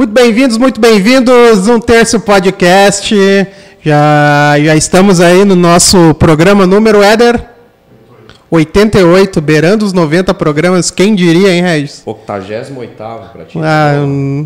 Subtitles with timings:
[0.00, 3.14] Muito bem-vindos, muito bem-vindos, um terço podcast.
[3.82, 7.38] Já, já estamos aí no nosso programa número Éder
[8.50, 12.00] 88, beirando os 90 programas, quem diria, hein, Regis?
[12.06, 12.72] 88
[13.30, 13.58] pra ti.
[13.62, 13.92] Ah,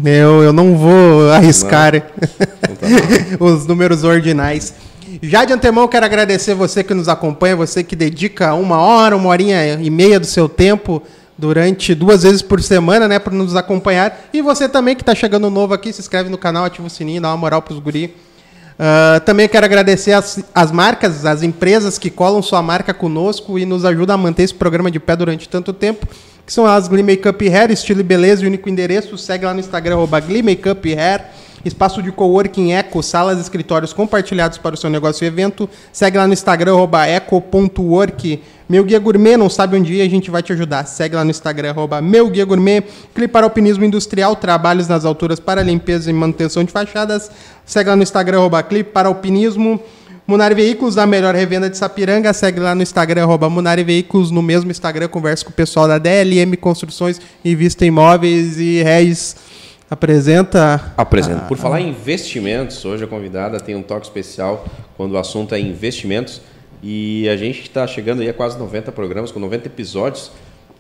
[0.05, 2.01] eu, eu não vou arriscar não.
[2.01, 4.75] Tá os números ordinais.
[5.23, 9.29] Já de antemão, quero agradecer você que nos acompanha, você que dedica uma hora, uma
[9.29, 11.01] horinha e meia do seu tempo
[11.37, 14.29] durante duas vezes por semana, né, para nos acompanhar.
[14.33, 17.21] E você também que está chegando novo aqui, se inscreve no canal, ativa o sininho,
[17.21, 18.15] dá uma moral para os guri.
[18.75, 23.65] Uh, também quero agradecer as, as marcas, as empresas que colam sua marca conosco e
[23.65, 26.09] nos ajudam a manter esse programa de pé durante tanto tempo,
[26.45, 29.17] que são as Glee Makeup Hair, estilo e beleza, e único endereço.
[29.17, 31.25] Segue lá no Instagram, arroba Glee Makeup Hair.
[31.65, 35.69] Espaço de coworking Eco, salas e escritórios compartilhados para o seu negócio e evento.
[35.93, 38.43] Segue lá no Instagram, eco.work.
[38.67, 40.87] Meu Guia Gourmet, não sabe onde ir, a gente vai te ajudar.
[40.87, 42.83] Segue lá no Instagram, arroba Meu Guia Gourmet.
[43.15, 47.31] Clipe para Alpinismo Industrial, trabalhos nas alturas para limpeza e manutenção de fachadas.
[47.65, 49.81] Segue lá no Instagram, arroba Clipe para Alpinismo.
[50.27, 52.33] Munari Veículos, a melhor revenda de Sapiranga.
[52.33, 54.31] Segue lá no Instagram, arroba Munari Veículos.
[54.31, 59.37] No mesmo Instagram, conversa com o pessoal da DLM Construções e Vista Imóveis e Reis
[59.91, 60.93] Apresenta.
[60.97, 61.43] Apresenta.
[61.43, 64.65] Por falar em investimentos, hoje a convidada tem um toque especial
[64.97, 66.41] quando o assunto é investimentos.
[66.83, 70.31] E a gente está chegando aí a quase 90 programas, com 90 episódios.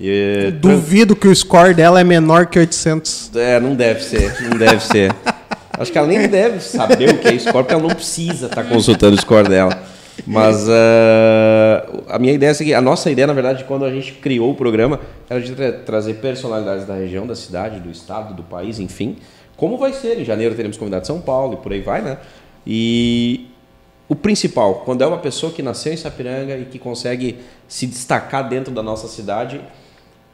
[0.00, 0.52] E...
[0.60, 3.30] Duvido que o score dela é menor que 800.
[3.34, 5.14] É, não deve ser, não deve ser.
[5.78, 8.62] Acho que ela nem deve saber o que é score, porque ela não precisa estar
[8.62, 9.82] tá consultando o score dela.
[10.26, 13.90] Mas uh, a minha ideia é a seguinte, a nossa ideia, na verdade, quando a
[13.90, 18.34] gente criou o programa, era de tra trazer personalidades da região, da cidade, do estado,
[18.34, 19.16] do país, enfim.
[19.56, 20.20] Como vai ser?
[20.20, 22.18] Em janeiro teremos convidado de São Paulo e por aí vai, né?
[22.66, 23.48] E
[24.08, 28.48] o principal, quando é uma pessoa que nasceu em Sapiranga e que consegue se destacar
[28.48, 29.60] dentro da nossa cidade,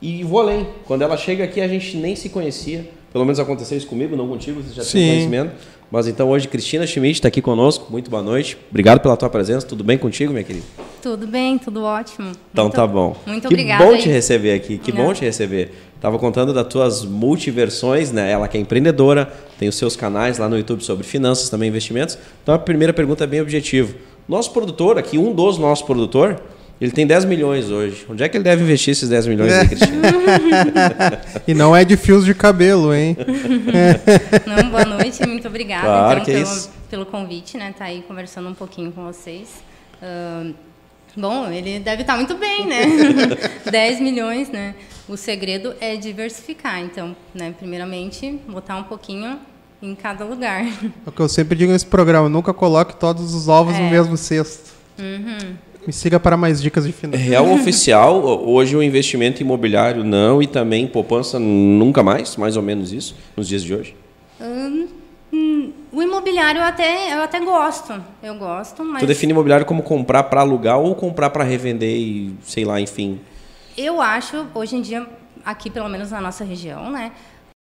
[0.02, 3.76] e vou além, quando ela chega aqui a gente nem se conhecia, pelo menos aconteceu
[3.76, 5.52] isso comigo, não contigo, você já tem conhecimento.
[5.90, 7.90] Mas então hoje Cristina Schmidt está aqui conosco.
[7.90, 8.56] Muito boa noite.
[8.70, 9.66] Obrigado pela tua presença.
[9.66, 10.64] Tudo bem contigo, minha querida?
[11.02, 12.30] Tudo bem, tudo ótimo.
[12.52, 13.16] Então muito, tá bom.
[13.26, 13.84] Muito que obrigada.
[13.84, 14.78] Que bom te receber aqui.
[14.78, 15.06] Que Não.
[15.06, 15.72] bom te receber.
[16.00, 18.30] Tava contando das tuas multiversões, né?
[18.30, 22.16] Ela que é empreendedora, tem os seus canais lá no YouTube sobre finanças, também investimentos.
[22.42, 23.92] Então a primeira pergunta é bem objetiva.
[24.28, 26.38] Nosso produtor aqui, um dos nossos produtores,
[26.80, 28.06] ele tem 10 milhões hoje.
[28.08, 29.60] Onde é que ele deve investir esses 10 milhões é.
[29.60, 30.00] aí, Cristina?
[31.46, 33.16] e não é de fios de cabelo, hein?
[34.46, 37.74] não, boa noite, muito obrigada claro, então, pelo, pelo, convite, né?
[37.76, 39.62] Tá aí conversando um pouquinho com vocês.
[40.02, 40.54] Uh,
[41.14, 42.84] bom, ele deve estar tá muito bem, né?
[43.70, 44.74] 10 milhões, né?
[45.06, 46.80] O segredo é diversificar.
[46.80, 49.38] Então, né, primeiramente, botar um pouquinho
[49.82, 50.64] em cada lugar.
[50.64, 53.80] É o que eu sempre digo nesse programa, nunca coloque todos os ovos é.
[53.80, 54.70] no mesmo cesto.
[54.98, 55.56] Uhum.
[55.86, 57.26] Me siga para mais dicas de finanças.
[57.26, 62.92] Real oficial, hoje o investimento imobiliário não e também poupança nunca mais, mais ou menos
[62.92, 63.96] isso, nos dias de hoje?
[64.40, 64.88] Hum,
[65.32, 67.94] hum, o imobiliário eu até, eu até gosto.
[68.22, 69.00] Eu gosto, mas.
[69.00, 73.18] Tu define imobiliário como comprar para alugar ou comprar para revender e sei lá, enfim?
[73.76, 75.06] Eu acho, hoje em dia,
[75.44, 77.12] aqui pelo menos na nossa região, né?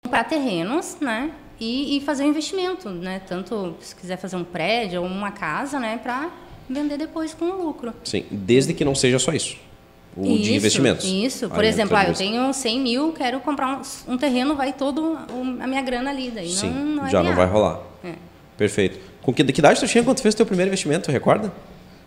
[0.02, 1.30] Comprar terrenos, né?
[1.60, 3.20] E, e fazer um investimento, né?
[3.26, 5.98] Tanto se quiser fazer um prédio ou uma casa, né?
[6.02, 6.30] Para
[6.68, 7.92] vender depois com lucro.
[8.04, 9.56] Sim, desde que não seja só isso.
[10.16, 11.04] O isso, de investimentos.
[11.04, 15.18] Isso, por exemplo, ah, eu tenho 100 mil, quero comprar um, um terreno, vai todo
[15.60, 16.30] a minha grana ali.
[16.30, 17.80] Daí Sim, não, não já não vai rolar.
[18.02, 18.14] É.
[18.56, 18.98] Perfeito.
[19.20, 21.52] Com que, que idade tu tinha quando tu fez o teu primeiro investimento, recorda?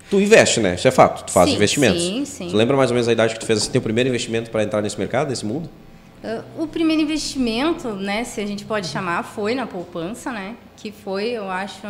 [0.09, 0.73] Tu investe, né?
[0.73, 1.25] Isso é fato.
[1.25, 2.01] Tu faz sim, investimentos.
[2.01, 2.47] Sim, sim.
[2.49, 4.63] Tu lembra mais ou menos a idade que tu fez assim, teu primeiro investimento para
[4.63, 5.69] entrar nesse mercado, nesse mundo?
[6.23, 10.55] Uh, o primeiro investimento, né, se a gente pode chamar, foi na poupança, né?
[10.77, 11.85] Que foi, eu acho,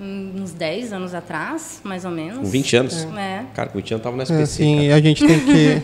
[0.00, 2.38] uns 10 anos atrás, mais ou menos.
[2.38, 3.06] Com 20 anos?
[3.16, 3.44] É.
[3.54, 4.42] Cara, com 20 anos tava na SPC.
[4.42, 5.82] É, sim, a gente tem que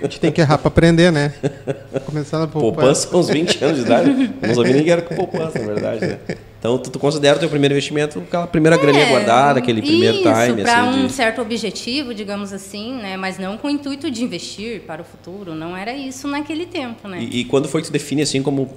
[0.00, 1.32] a gente tem que errar para aprender, né?
[2.06, 2.76] Começando a poupança.
[2.76, 4.10] Poupança com uns 20 anos de idade.
[4.40, 6.18] Não sabia nem que era com poupança, na verdade, né?
[6.60, 10.18] Então, tu, tu considera o teu primeiro investimento aquela primeira é, graninha guardada, aquele primeiro
[10.18, 10.62] isso, time?
[10.62, 11.12] para assim, um de...
[11.12, 13.16] certo objetivo, digamos assim, né?
[13.16, 15.54] Mas não com o intuito de investir para o futuro.
[15.54, 17.18] Não era isso naquele tempo, né?
[17.22, 18.70] E, e quando foi que tu define assim como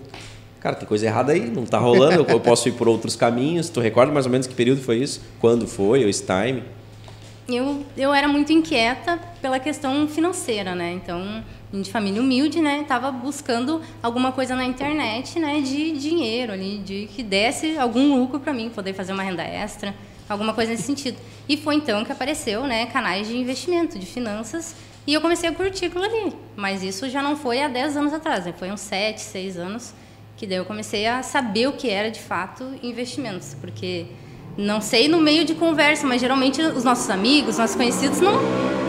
[0.63, 3.69] cara, tem coisa errada aí, não está rolando, eu posso ir por outros caminhos.
[3.69, 5.21] Tu recorda mais ou menos que período foi isso?
[5.41, 6.63] Quando foi, ou esse time?
[7.49, 10.93] Eu, eu era muito inquieta pela questão financeira, né?
[10.93, 11.43] Então,
[11.73, 12.85] de família humilde, né?
[12.87, 15.59] Tava buscando alguma coisa na internet, né?
[15.59, 19.93] De dinheiro ali, de que desse algum lucro para mim, poder fazer uma renda extra,
[20.29, 21.17] alguma coisa nesse sentido.
[21.49, 22.85] E foi então que apareceu, né?
[22.85, 24.73] Canais de investimento, de finanças,
[25.05, 26.33] e eu comecei a curtir aquilo ali.
[26.55, 28.53] Mas isso já não foi há 10 anos atrás, né?
[28.57, 29.93] Foi uns 7, 6 anos
[30.43, 34.07] que daí eu comecei a saber o que era de fato investimentos, porque
[34.57, 38.33] não sei no meio de conversa, mas geralmente os nossos amigos, nossos conhecidos não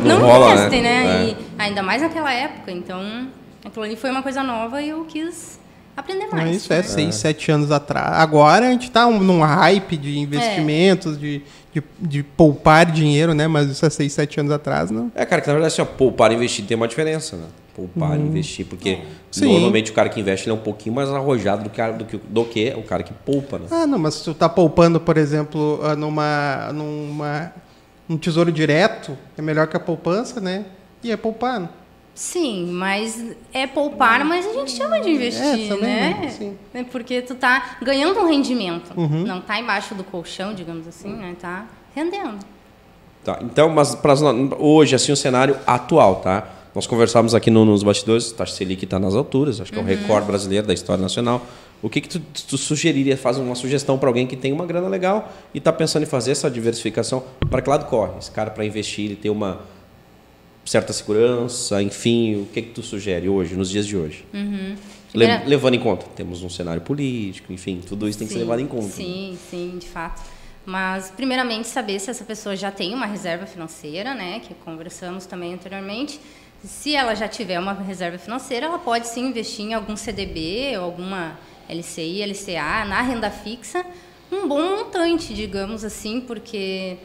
[0.03, 1.05] não, não rola, investem, né?
[1.05, 1.23] né?
[1.23, 1.29] É.
[1.29, 3.29] E ainda mais naquela época, então
[3.65, 5.61] aquilo ali foi uma coisa nova e eu quis
[5.97, 6.49] aprender mais.
[6.49, 6.83] É isso, é né?
[6.83, 8.15] seis, sete anos atrás.
[8.15, 11.41] Agora a gente tá um- num hype de investimentos, de,
[11.73, 13.47] de, de poupar dinheiro, né?
[13.47, 15.13] Mas isso é seis, sete anos atrás, não.
[15.15, 17.47] É, cara, que na verdade, assim, ó, poupar e investir tem uma diferença, né?
[17.75, 19.01] Poupar e investir, porque
[19.33, 19.47] Sim.
[19.47, 22.17] normalmente o cara que investe ele é um pouquinho mais arrojado do que, do que,
[22.17, 23.67] do que o cara que poupa, né?
[23.71, 27.53] Ah, não, mas se tu tá poupando, por exemplo, ah, numa, numa,
[28.09, 30.67] num tesouro direto, é melhor que a poupança, né?
[31.03, 31.61] E é poupar.
[31.61, 31.69] né?
[32.15, 36.29] Sim, mas é poupar, mas a gente chama de investir, É, né?
[36.31, 36.57] Sim.
[36.73, 38.93] É Porque tu tá ganhando um rendimento.
[38.97, 39.25] Uhum.
[39.25, 41.35] Não tá embaixo do colchão, digamos assim, né?
[41.41, 42.39] Tá rendendo.
[43.25, 44.15] Tá, então, mas pra,
[44.59, 46.47] hoje, assim, o cenário atual, tá?
[46.75, 49.87] Nós conversávamos aqui no- nos bastidores, taxa Selic está nas alturas, acho que é Uhum.
[49.87, 51.47] o recorde brasileiro da história nacional.
[51.81, 54.89] O que, que tu, tu sugeriria, faz uma sugestão para alguém que tem uma grana
[54.89, 57.23] legal e está pensando em fazer essa diversificação?
[57.49, 58.19] Para que lado corre?
[58.19, 59.61] Esse cara, para investir, ele ter uma
[60.65, 64.25] certa segurança, enfim, o que, que tu sugere hoje, nos dias de hoje?
[64.33, 64.77] Le- Uhum.
[65.13, 68.45] Primeira- levando em conta, temos um cenário político, enfim, tudo isso tem que ser Sim,
[68.47, 68.87] levado em conta.
[68.87, 68.91] né?
[68.91, 70.21] Sim, sim, de fato.
[70.67, 74.41] Mas, primeiramente, saber se essa pessoa já tem uma reserva financeira, né?
[74.41, 76.19] Que conversamos também anteriormente.
[76.65, 80.85] Se ela já tiver uma reserva financeira, ela pode sim investir em algum CDB ou
[80.85, 81.39] alguma
[81.69, 83.85] LCI, LCA, na renda fixa.
[84.33, 86.97] Um bom montante, digamos assim, porque,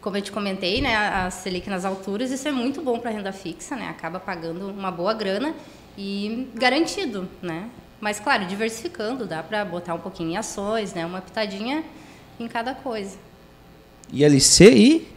[0.00, 0.96] como eu te comentei, né?
[0.96, 3.88] A Selic nas alturas, isso é muito bom para renda fixa, né?
[3.88, 5.54] Acaba pagando uma boa grana
[5.98, 7.68] e garantido, né?
[8.00, 11.04] Mas, claro, diversificando, dá para botar um pouquinho em ações, né?
[11.04, 11.84] Uma pitadinha
[12.40, 13.18] em cada coisa.
[14.10, 15.08] E LCI?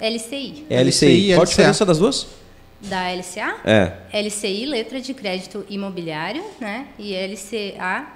[0.00, 0.66] LCI.
[0.70, 2.39] LCI, Qual a diferença das duas?
[2.82, 3.56] Da LCA?
[3.64, 3.92] É.
[4.22, 6.86] LCI, letra de crédito imobiliário, né?
[6.98, 8.06] E LCA,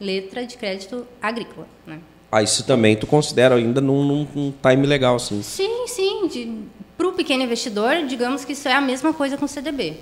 [0.00, 1.98] letra de crédito agrícola, né?
[2.30, 5.42] Ah, isso também tu considera ainda num, num- num time legal, assim.
[5.42, 6.66] Sim, sim.
[6.96, 9.94] Para o pequeno investidor, digamos que isso é a mesma coisa com o CDB.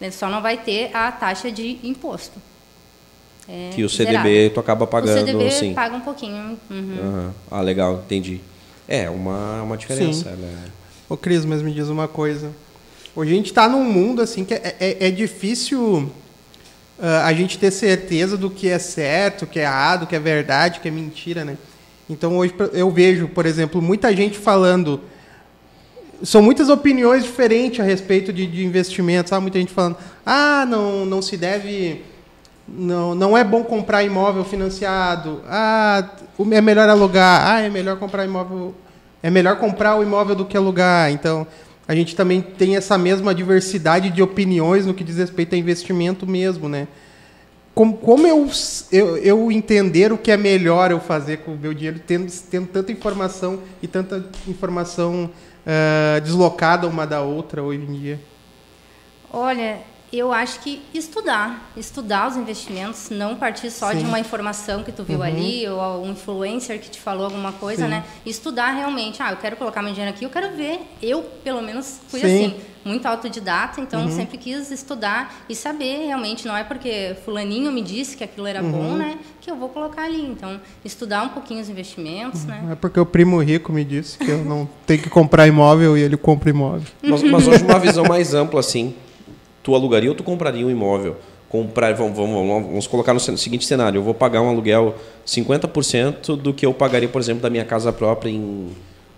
[0.00, 2.40] Ele só não vai ter a taxa de imposto.
[3.48, 4.54] É que o CDB zerado.
[4.54, 5.74] tu acaba pagando, o CDB sim.
[5.74, 6.58] paga um pouquinho.
[6.70, 6.98] uhum.
[7.00, 7.34] Aham.
[7.50, 8.40] Ah, legal, entendi.
[8.88, 10.22] É, uma, uma diferença.
[10.24, 10.28] Sim.
[10.30, 10.70] ela é-
[11.08, 12.50] Ô, Cris, mas me diz uma coisa.
[13.16, 16.12] Hoje a gente está num mundo assim que é, é- é difícil
[17.00, 20.14] ah, a gente ter certeza do que é certo, o que é errado, o que
[20.14, 21.56] é verdade, o que é mentira, né?
[22.10, 25.00] Então hoje eu vejo, por exemplo, muita gente falando.
[26.22, 29.30] São muitas opiniões diferentes a respeito de, de investimentos.
[29.30, 29.42] Sabe?
[29.42, 32.04] Muita gente falando, ah, não, não se deve.
[32.68, 35.40] Não, não é bom comprar imóvel financiado.
[35.48, 36.06] Ah,
[36.50, 37.46] é melhor alugar.
[37.46, 38.74] Ah, é melhor comprar imóvel.
[39.22, 41.10] É melhor comprar o imóvel do que alugar.
[41.10, 41.46] Então,
[41.88, 46.26] a gente também tem essa mesma diversidade de opiniões no que diz respeito a investimento
[46.26, 46.88] mesmo, né?
[47.74, 48.48] Como, como eu,
[48.90, 52.66] eu, eu entender o que é melhor eu fazer com o meu dinheiro, tendo, tendo
[52.68, 55.30] tanta informação e tanta informação
[55.66, 58.20] ah, deslocada uma da outra hoje em dia?
[59.30, 59.80] Olha,
[60.12, 64.06] eu acho que estudar, estudar os investimentos, não partir só de Sim.
[64.06, 67.90] uma informação que tu viu ali ou um influencer que te falou alguma coisa, Sim.
[67.90, 68.04] né?
[68.24, 69.20] Estudar realmente.
[69.20, 70.80] Ah, eu quero colocar meu dinheiro aqui, eu quero ver.
[71.02, 72.26] Eu, pelo menos, fui Sim.
[72.26, 76.46] assim, muito autodidata, então sempre quis estudar e saber realmente.
[76.46, 79.18] Não é porque fulaninho me disse que aquilo era bom, né?
[79.40, 80.24] Que eu vou colocar ali.
[80.24, 82.64] Então, estudar um pouquinho os investimentos, né?
[82.70, 86.02] É porque o primo rico me disse que eu não tenho que comprar imóvel e
[86.02, 86.86] ele compra imóvel.
[87.02, 88.94] Mas, mas hoje uma visão mais ampla, assim,
[89.66, 91.16] tu alugaria ou tu compraria um imóvel?
[91.48, 94.94] Comprar, vamos, vamos, vamos, colocar no seguinte cenário, eu vou pagar um aluguel
[95.26, 98.68] 50% do que eu pagaria, por exemplo, da minha casa própria em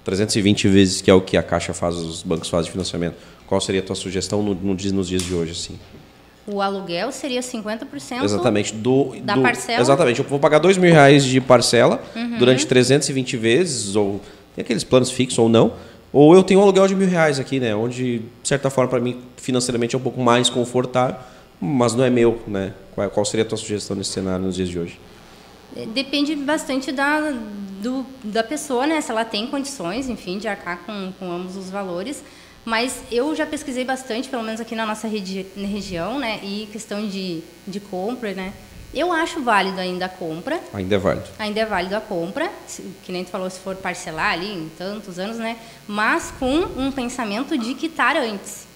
[0.05, 3.17] 320 vezes, que é o que a Caixa faz, os bancos fazem de financiamento.
[3.47, 5.79] Qual seria a tua sugestão no, no nos dias de hoje, assim?
[6.47, 8.73] O aluguel seria 50% Exatamente.
[8.73, 9.83] Do, da do- parcela?
[9.83, 10.21] Exatamente.
[10.21, 12.01] Eu vou pagar dois mil reais de parcela
[12.39, 14.19] durante 320 vezes, ou
[14.55, 15.75] tem aqueles planos fixos ou não.
[16.13, 17.75] Ou eu tenho um aluguel de mil reais aqui, né?
[17.75, 21.17] Onde, de certa forma, para mim, financeiramente é um pouco mais confortável,
[21.61, 22.73] mas não é meu, né?
[23.13, 25.01] Qual, seria a tua sugestão nesse cenário nos dias de hoje?
[25.95, 27.33] Depende bastante da,
[27.83, 29.01] do, da pessoa, né?
[29.01, 32.23] Se ela tem condições, enfim, de arcar com, com ambos os valores.
[32.65, 36.41] Mas eu já pesquisei bastante, pelo menos aqui na nossa regi região, né?
[36.43, 38.53] E questão de, de compra, né?
[38.99, 40.59] Eu acho válido ainda a compra.
[40.75, 41.27] Ainda é válido.
[41.39, 44.69] Ainda é válido a compra, se- que nem tu falou, se for parcelar ali em
[44.77, 45.57] tantos anos, né?
[45.87, 48.67] Mas com um pensamento de quitar antes.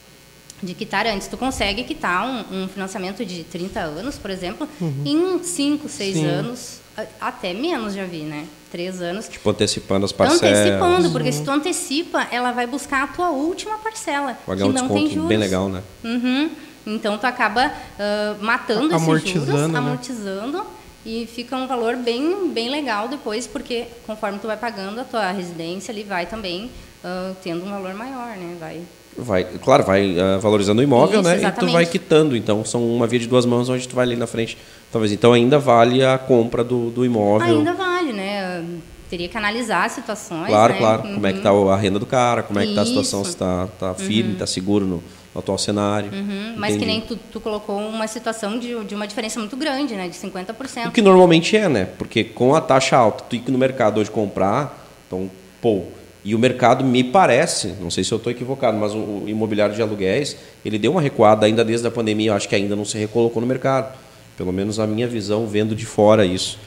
[0.63, 1.27] De quitar antes.
[1.27, 4.69] Tu consegue quitar um, um financiamento de 30 anos, por exemplo,
[5.05, 6.25] em 5, 6 Sim.
[6.27, 6.79] anos,
[7.21, 8.47] até menos já vi, né?
[8.71, 9.27] 3 anos.
[9.27, 10.41] Tipo, antecipando as parcelas.
[10.61, 14.73] Antecipando, porque se tu antecipa, ela vai buscar a tua última parcela, Pagar que um
[14.73, 15.29] não tem desconto juros.
[15.29, 15.83] bem legal, né?
[16.05, 16.51] Uhum.
[16.87, 19.79] Então tu acaba ah, matando Amortizando, esses juros, né?
[19.79, 20.67] amortizando
[21.05, 25.31] e fica um valor bem bem legal depois, porque conforme tu vai pagando a tua
[25.31, 26.71] residência ali vai também
[27.05, 28.57] ah, tendo um valor maior, né?
[28.59, 28.83] Vai
[29.17, 31.37] vai, claro, vai uh, valorizando o imóvel, Isso, né?
[31.37, 31.65] exatamente.
[31.65, 32.37] E tu vai quitando.
[32.37, 34.57] Então são uma via de duas mãos onde tu vai ali na frente.
[34.91, 37.59] Talvez então ainda vale a compra do, do imóvel.
[37.59, 38.65] Ainda vale, né?
[39.11, 40.47] Teria que analisar as situações.
[40.47, 40.79] Claro, né?
[40.79, 41.03] claro.
[41.03, 41.15] Uhum.
[41.15, 43.31] Como é que está a renda do cara, como é que está a situação, Isso.
[43.31, 45.03] se está tá firme, está seguro no,
[45.35, 46.13] no atual cenário.
[46.13, 49.95] Uhum, Mas que nem tu, tu colocou uma situação de, de uma diferença muito grande,
[49.95, 50.09] né?
[50.09, 50.89] De 50%.
[50.89, 51.89] O que normalmente é, né?
[51.99, 55.85] Porque com a taxa alta, tu ir no mercado hoje comprar, então, pô,
[56.25, 59.75] e o mercado me parece, não sei se eu estou equivocado, mas o, o imobiliário
[59.75, 62.85] de aluguéis, ele deu uma recuada ainda desde a pandemia, eu acho que ainda não
[62.85, 63.99] se recolocou no mercado.
[64.37, 66.59] Pelo menos a minha visão, vendo de fora isso.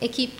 [0.00, 0.32] É que,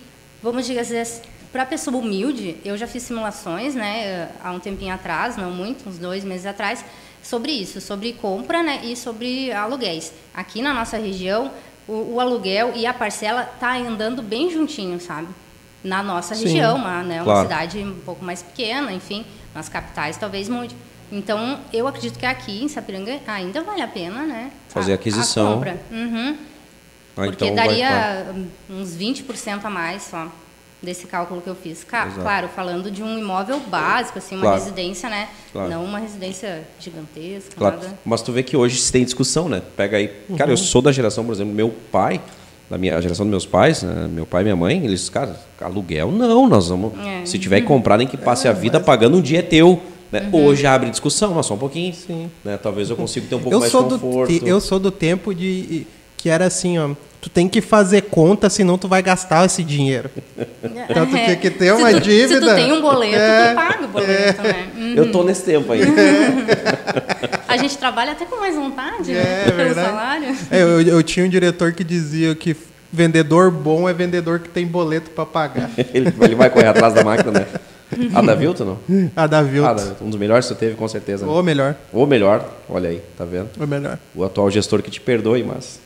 [0.42, 1.20] vamos dizer assim,
[1.52, 5.98] para pessoa humilde, eu já fiz simulações, né, há um tempinho atrás, não muito, uns
[5.98, 6.84] dois meses atrás,
[7.22, 10.12] sobre isso, sobre compra, né, e sobre aluguéis.
[10.34, 11.50] Aqui na nossa região,
[11.88, 15.28] o, o aluguel e a parcela tá andando bem juntinho, sabe?
[15.84, 16.44] Na nossa Sim.
[16.44, 17.42] região, uma, né, uma Claro.
[17.48, 19.24] cidade um pouco mais pequena, enfim,
[19.54, 20.74] nas capitais talvez mude.
[21.10, 24.50] Então, eu acredito que aqui em Sapiranga ainda vale a pena, né?
[24.68, 25.50] Fazer a- aquisição.
[25.50, 25.80] A compra.
[25.90, 26.36] Uhum.
[27.14, 28.34] Ah, Porque então vai- vai- daria
[28.70, 30.28] uns 20% a mais só
[30.82, 31.84] desse cálculo que eu fiz.
[31.84, 32.20] Ca- Exato.
[32.22, 34.58] Claro, falando de um imóvel básico, assim, uma Claro.
[34.58, 35.28] residência, né?
[35.52, 35.70] Claro.
[35.70, 37.76] Não uma residência gigantesca, Claro.
[37.76, 37.98] nada.
[38.04, 39.62] Mas tu vê que hoje se tem discussão, né?
[39.76, 40.08] Pega aí.
[40.36, 40.52] Cara, Uhum.
[40.52, 42.20] eu sou da geração, por exemplo, meu pai,
[42.68, 44.08] da minha a geração dos meus pais, né?
[44.10, 46.92] meu pai e minha mãe, eles, cara, aluguel não, nós vamos.
[46.98, 47.24] É.
[47.26, 49.80] Se tiver que comprar, nem que passe a vida pagando um dia é teu.
[50.10, 50.28] Né?
[50.32, 50.46] Uhum.
[50.46, 51.94] Hoje abre discussão, mas só um pouquinho.
[51.94, 52.30] Sim.
[52.44, 52.58] Né?
[52.62, 54.28] Talvez eu consiga ter um pouco Eu mais sou, de do, conforto.
[54.38, 55.86] te- eu sou do tempo de
[56.22, 56.90] que era assim, ó.
[57.20, 60.10] Tu tem que fazer conta, senão tu vai gastar esse dinheiro.
[60.88, 62.40] Então tu tinha que ter uma se tu, Se dívida.
[62.50, 64.68] tu tem um boleto, É, tu paga o boleto, né?
[64.76, 64.94] Hum.
[64.96, 65.82] Eu tô nesse tempo aí.
[67.46, 69.42] A gente trabalha até com mais vontade, É, né?
[69.44, 69.88] Pelo verdade.
[69.88, 70.36] salário.
[70.50, 72.56] É, eu, eu tinha um diretor que dizia que
[72.92, 75.70] vendedor bom é vendedor que tem boleto para pagar.
[75.94, 77.46] ele, ele vai correr atrás da máquina, né?
[78.14, 79.10] A da Vilton, não?
[79.14, 79.74] A da Ah, Vilton.
[79.76, 81.26] Vilton, um dos melhores que você teve, com certeza.
[81.26, 81.30] né?
[81.32, 83.50] Ou melhor, Ou melhor, olha aí, tá vendo?
[83.60, 83.98] ou melhor.
[84.14, 85.78] O atual gestor que te perdoe, mas.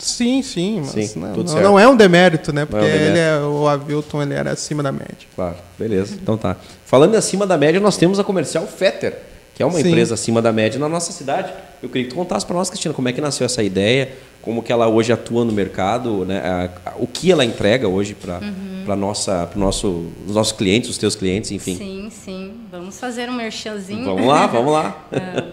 [0.00, 2.62] Sim, sim, mas Sim, não, não- não é um demérito, né?
[2.62, 3.10] Não Porque é um demérito.
[3.10, 5.28] ele é, o Avilton ele era acima da média.
[5.36, 6.14] Claro, beleza.
[6.20, 6.56] Então tá.
[6.86, 9.16] Falando em acima da média, nós temos a comercial Fetter,
[9.54, 9.88] que é uma Sim.
[9.88, 11.52] empresa acima da média na nossa cidade.
[11.82, 14.10] Eu queria que tu contasse para nós, Cristina, como é que nasceu essa ideia,
[14.42, 16.40] como que ela hoje atua no mercado, né?
[16.84, 18.82] a- a- o que ela entrega hoje para Uhum.
[18.86, 21.76] para nossa, pro nosso, os nossos clientes, os teus clientes, enfim.
[21.76, 22.52] Sim, sim.
[22.72, 24.04] Vamos fazer um merchanzinho.
[24.06, 24.96] Vamos lá, vamos lá.
[25.12, 25.44] Ah,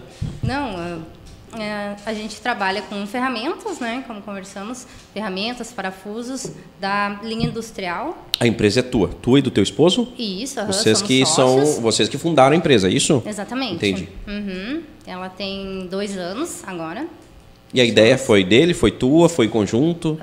[0.41, 0.97] não, ah,
[1.59, 4.03] é, a gente trabalha com ferramentas, né?
[4.07, 8.25] Como conversamos, ferramentas, parafusos da linha industrial.
[8.39, 10.07] A empresa é tua, tua e do teu esposo?
[10.17, 11.69] Isso, aham, Vocês que sócios.
[11.75, 13.21] são, vocês que fundaram a empresa, é isso?
[13.25, 13.75] Exatamente.
[13.75, 14.09] Entendi.
[14.27, 14.81] Uhum.
[15.05, 17.07] Ela tem dois anos agora.
[17.73, 20.17] E a ideia foi dele, foi tua, foi em conjunto?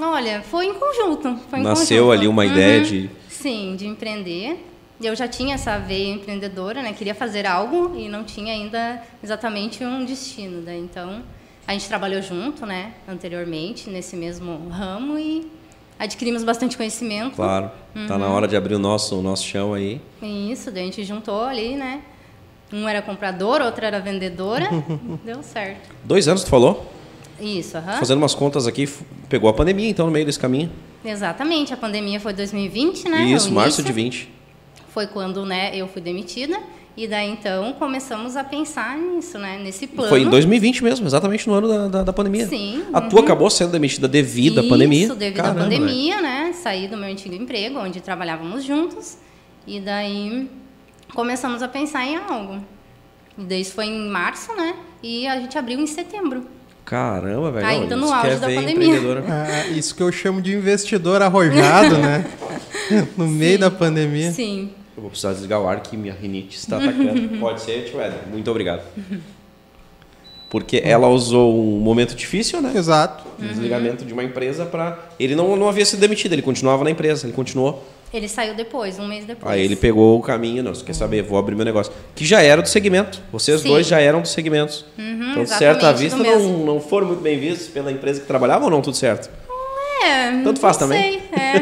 [0.00, 1.36] Olha, foi em conjunto.
[1.50, 2.12] Foi em Nasceu conjunto.
[2.20, 2.50] ali uma Uhum.
[2.52, 4.64] ideia de Sim, de empreender.
[5.00, 6.92] Eu já tinha essa veia empreendedora, né?
[6.92, 10.76] Queria fazer algo e não tinha ainda exatamente um destino, né?
[10.76, 11.22] Então,
[11.66, 12.92] a gente trabalhou junto, né?
[13.06, 15.46] Anteriormente, nesse mesmo ramo e
[15.98, 17.36] adquirimos bastante conhecimento.
[17.36, 17.70] Claro,
[18.08, 18.18] tá Uhum.
[18.20, 20.00] na hora de abrir o nosso, o nosso chão aí.
[20.20, 22.02] Isso, daí a gente juntou ali, né?
[22.72, 24.68] Um era comprador, outro era vendedora.
[25.24, 25.90] Deu certo.
[26.04, 26.90] Dois anos, tu falou?
[27.40, 27.98] Isso, aham.
[27.98, 28.88] Fazendo umas contas aqui,
[29.28, 30.70] pegou a pandemia, então, no meio desse caminho.
[31.04, 31.72] Exatamente.
[31.72, 33.22] A pandemia foi 2020, né?
[33.26, 34.28] Isso, março de 20.
[34.88, 36.58] Foi quando né, eu fui demitida.
[36.96, 39.60] E daí então começamos a pensar nisso, né?
[39.62, 40.08] Nesse plano.
[40.08, 42.48] Foi em 2020 mesmo, exatamente no ano da, da, da pandemia.
[42.48, 43.08] Sim, A uhum.
[43.08, 45.04] tua acabou sendo demitida devido à pandemia.
[45.04, 46.52] Isso, devido Caramba, à pandemia, né?
[46.54, 49.16] Saí do meu antigo emprego, onde trabalhávamos juntos.
[49.64, 50.50] E daí
[51.14, 52.64] começamos a pensar em algo.
[53.38, 54.74] E daí isso foi em março, né?
[55.00, 56.48] E a gente abriu em setembro.
[56.84, 57.66] Caramba, velho.
[57.66, 58.72] Ainda Não, no isso auge da pandemia.
[58.72, 59.24] empreendedora.
[59.28, 62.24] Ah, isso que eu chamo de investidor arrojado, né?
[63.16, 64.32] No meio da pandemia.
[64.32, 64.70] Sim.
[64.98, 67.28] Eu vou precisar desligar o ar que minha rinite está atacando.
[67.38, 68.18] Pode ser, tio Éder.
[68.28, 68.82] Muito obrigado.
[70.50, 72.72] Porque ela usou um momento difícil, né?
[72.74, 73.24] Exato.
[73.38, 74.98] Desligamento de uma empresa para.
[75.20, 77.86] Ele não, não havia sido demitido, ele continuava na empresa, ele continuou.
[78.12, 79.52] Ele saiu depois, um mês depois.
[79.54, 81.92] Aí ele pegou o caminho, não, você quer saber, vou abrir meu negócio.
[82.16, 83.22] Que já era do segmento.
[83.30, 83.68] Vocês Sim.
[83.68, 84.84] dois já eram dos segmentos.
[84.98, 88.64] Uhum, então, de certa vista, não, não foram muito bem vistos pela empresa que trabalhava
[88.64, 89.30] ou não, tudo certo?
[90.02, 91.20] É, Tanto faz não também.
[91.20, 91.58] Sei, é.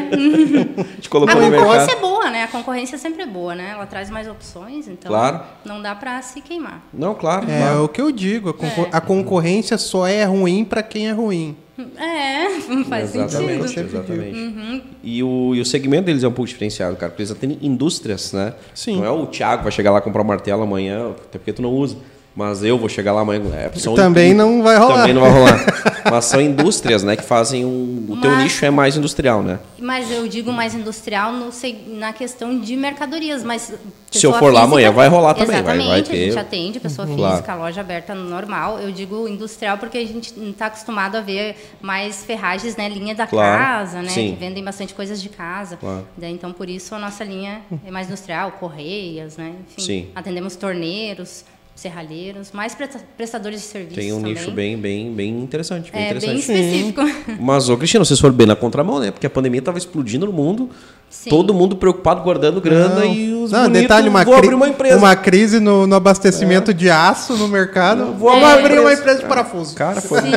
[1.00, 2.42] Te colocou A no concorrência é boa, né?
[2.44, 3.70] A concorrência sempre é boa, né?
[3.72, 5.40] Ela traz mais opções, então Claro.
[5.64, 6.82] não dá pra se queimar.
[6.92, 7.50] Não, claro.
[7.50, 7.84] É claro.
[7.84, 8.50] o que eu digo.
[8.50, 8.88] A, concor- É.
[8.92, 11.56] a concorrência só é ruim para quem é ruim.
[11.98, 12.48] É,
[12.88, 13.96] faz Exatamente, sentido.
[13.96, 14.38] exatamente.
[14.38, 14.82] Uhum.
[15.02, 18.32] E, o, e o segmento deles é um pouco diferenciado, cara, porque eles atendem indústrias,
[18.32, 18.54] né?
[18.74, 18.96] Sim.
[18.96, 21.62] Não é o Thiago que vai chegar lá comprar um martelo amanhã, até porque tu
[21.62, 21.96] não usa.
[22.34, 23.42] Mas eu vou chegar lá amanhã.
[23.54, 24.96] É, são- Também não vai rolar.
[25.00, 25.64] Também não vai rolar.
[26.10, 28.06] Mas são indústrias, né, que fazem um...
[28.08, 29.58] O teu Mas- nicho é mais industrial, né?
[29.78, 31.50] Mas eu digo mais industrial no,
[31.98, 33.72] na questão de mercadorias, mas
[34.10, 36.38] Se eu for lá física- amanhã, vai rolar também, vai- Exatamente, vai a gente ter.
[36.38, 37.34] atende pessoa Claro.
[37.36, 38.78] física, loja aberta normal.
[38.78, 43.26] Eu digo industrial porque a gente está acostumado a ver mais ferragens, né, linha da
[43.26, 44.30] Claro, casa, né, sim.
[44.32, 45.76] que vendem bastante coisas de casa.
[45.76, 46.06] Claro.
[46.16, 49.82] Daí, então por isso a nossa linha é mais industrial, correias, né, enfim.
[49.82, 50.08] Sim.
[50.14, 51.44] Atendemos torneiros,
[51.76, 54.34] serralheiros, mais presta- prestadores de serviços Tem um também.
[54.34, 55.92] nicho bem, bem, bem interessante.
[55.92, 56.40] Bem é bem interessante.
[56.58, 57.02] específico.
[57.40, 59.10] Mas, ô Cristina, vocês foram bem na contramão, né?
[59.10, 60.70] Porque a pandemia estava explodindo no mundo.
[61.08, 61.30] Sim.
[61.30, 63.04] Todo mundo preocupado, guardando grana Não.
[63.06, 64.96] e os Não, bonitos, detalhe, uma, vou abrir uma empresa.
[64.98, 68.12] uma crise no, no abastecimento de aço no mercado.
[68.18, 69.20] Vou Vamos abrir uma empresa.
[69.20, 69.74] de parafuso.
[69.74, 70.30] Cara, foi, Sim,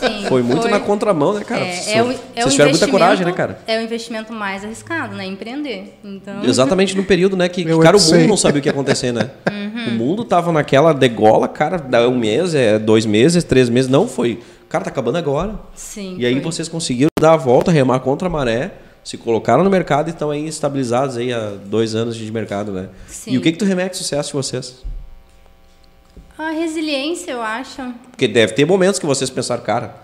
[0.00, 0.26] sim.
[0.28, 1.64] foi muito na contramão, né, cara?
[1.64, 3.58] É, Vocês- é o, é vocês tiveram muita investimento- coragem, né, cara?
[3.66, 5.26] É o investimento mais arriscado, né?
[5.26, 5.98] Empreender.
[6.04, 7.48] Então, Exatamente no período, né?
[7.48, 8.20] Que, Eu cara, o sei.
[8.20, 9.30] mundo não sabia o que ia acontecer, né?
[9.74, 9.88] Uhum.
[9.88, 13.90] O mundo tava naquela degola, cara, dá um mês, é dois meses, três meses.
[13.90, 14.38] Não, foi.
[14.68, 15.56] Cara, tá acabando agora.
[15.74, 16.14] sim.
[16.16, 16.42] E aí foi.
[16.42, 18.70] vocês conseguiram dar a volta, remar contra a maré,
[19.04, 22.88] se colocaram no mercado e estão aí estabilizados aí há dois anos de mercado, né?
[23.06, 23.32] Sim.
[23.32, 24.82] E o que que tu remete ao sucesso de vocês?
[26.38, 27.82] A resiliência, eu acho.
[28.10, 29.94] Porque deve ter momentos que vocês pensaram, cara,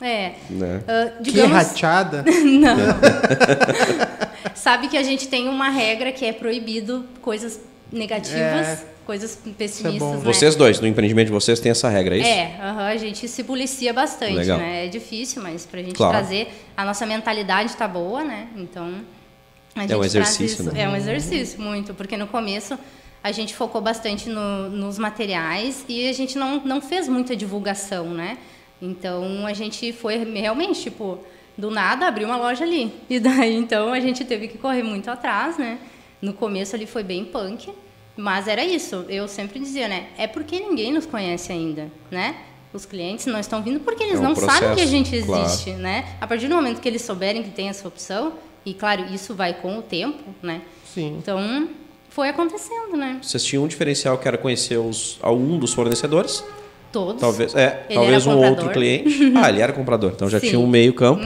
[0.00, 0.32] É.
[0.48, 0.80] né?
[1.18, 2.24] Que digamos, rachada.
[4.54, 7.60] sabe que a gente tem uma regra que é proibido coisas
[7.92, 8.84] negativas, É.
[9.10, 10.14] coisas pessimistas, bom.
[10.18, 10.20] né?
[10.22, 12.28] Vocês dois, no empreendimento de vocês, tem essa regra, é isso?
[12.28, 14.56] É, aham, a gente se policia bastante, Legal.
[14.58, 14.86] né?
[14.86, 16.12] É difícil, mas pra gente Claro.
[16.16, 18.46] trazer a nossa mentalidade tá boa, né?
[18.56, 19.00] Então
[19.74, 20.82] a gente um exercício, né?
[20.82, 22.78] É um exercício muito, porque no começo
[23.20, 28.06] a gente focou bastante no- nos materiais e a gente não, não fez muita divulgação,
[28.14, 28.38] né?
[28.80, 31.18] Então a gente foi realmente tipo
[31.58, 35.10] do nada abriu uma loja ali e daí então a gente teve que correr muito
[35.10, 35.78] atrás, né?
[36.22, 37.70] No começo ali foi bem punk,
[38.20, 39.04] mas era isso.
[39.08, 40.06] Eu sempre dizia, né?
[40.18, 42.36] É porque ninguém nos conhece ainda, né?
[42.72, 45.22] Os clientes não estão vindo porque eles É um não sabem que a processo, gente
[45.22, 45.44] claro.
[45.44, 46.04] existe, né?
[46.20, 48.34] A partir do momento que eles souberem que tem essa opção,
[48.64, 50.60] e claro, isso vai com o tempo, né?
[50.94, 51.16] Sim.
[51.18, 51.68] Então,
[52.10, 53.18] foi acontecendo, né?
[53.22, 56.44] Vocês tinham um diferencial que era conhecer os, a um dos fornecedores,
[56.92, 57.20] Todos.
[57.20, 58.58] talvez, é, Ele talvez um comprador.
[58.58, 59.32] outro cliente.
[59.36, 60.46] Ah, ele era comprador, então já Sim.
[60.46, 60.50] Uhum.
[60.50, 61.22] tinha um meio campo.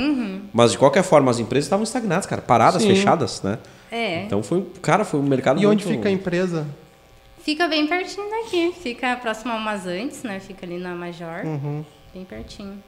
[0.52, 2.88] Mas de qualquer forma, as empresas estavam estagnadas, cara, paradas, Sim.
[2.88, 3.59] fechadas, né?
[3.90, 4.22] É.
[4.22, 6.66] Então foi, cara, foi um mercado E onde muito- fica a empresa?
[7.44, 8.72] Fica bem pertinho daqui.
[8.83, 10.40] Fica próximo ao Mazantes, né?
[10.40, 11.44] Fica ali na Major.
[11.44, 11.85] Uhum.
[12.12, 12.83] Bem pertinho.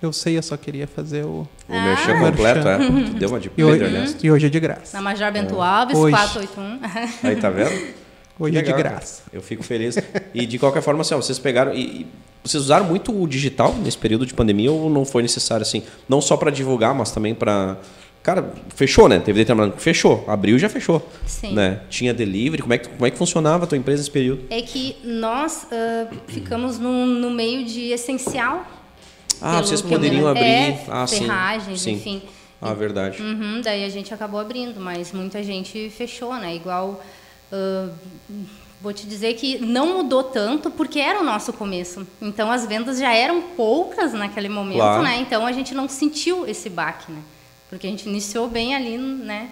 [0.00, 1.46] Eu sei, eu só queria fazer o.
[1.68, 2.20] O merchan Ah.
[2.20, 2.78] completo, é.
[3.18, 4.26] Deu uma de E hoje, Pedro Ernesto.
[4.26, 4.96] e hoje é de graça.
[4.96, 6.14] Na Major Bento Alves, Hoje.
[6.16, 7.28] 481.
[7.28, 7.98] Aí, tá vendo?
[8.40, 9.24] Hoje é de Legal, graça.
[9.32, 9.96] Eu fico feliz.
[10.32, 11.74] E de qualquer forma, assim, ó, vocês pegaram.
[11.74, 12.06] E, e
[12.44, 15.82] vocês usaram muito o digital nesse período de pandemia ou não foi necessário, assim?
[16.08, 17.76] Não só para divulgar, mas também para.
[18.22, 19.18] Cara, fechou, né?
[19.20, 19.78] Teve determinado.
[19.78, 20.24] Fechou.
[20.28, 21.06] Abriu já fechou.
[21.26, 21.54] Sim.
[21.54, 21.80] Né?
[21.88, 22.60] Tinha delivery.
[22.60, 24.44] Como é, que, como é que funcionava a tua empresa nesse período?
[24.50, 28.66] É que nós ah, ficamos no, no meio de essencial.
[29.40, 30.30] Ah, pelo vocês poderiam lembro.
[30.30, 30.44] abrir.
[30.50, 31.92] É, ah, ferragens, sim.
[31.92, 32.22] enfim.
[32.60, 33.22] Ah, verdade.
[33.22, 36.54] Uhum, daí a gente acabou abrindo, mas muita gente fechou, né?
[36.54, 37.02] Igual.
[37.52, 37.88] ah,
[38.80, 42.06] vou te dizer que não mudou tanto porque era o nosso começo.
[42.20, 45.02] Então as vendas já eram poucas naquele momento, Claro.
[45.02, 45.18] né?
[45.18, 47.20] Então a gente não sentiu esse baque, né?
[47.68, 49.48] Porque a gente iniciou bem ali, né?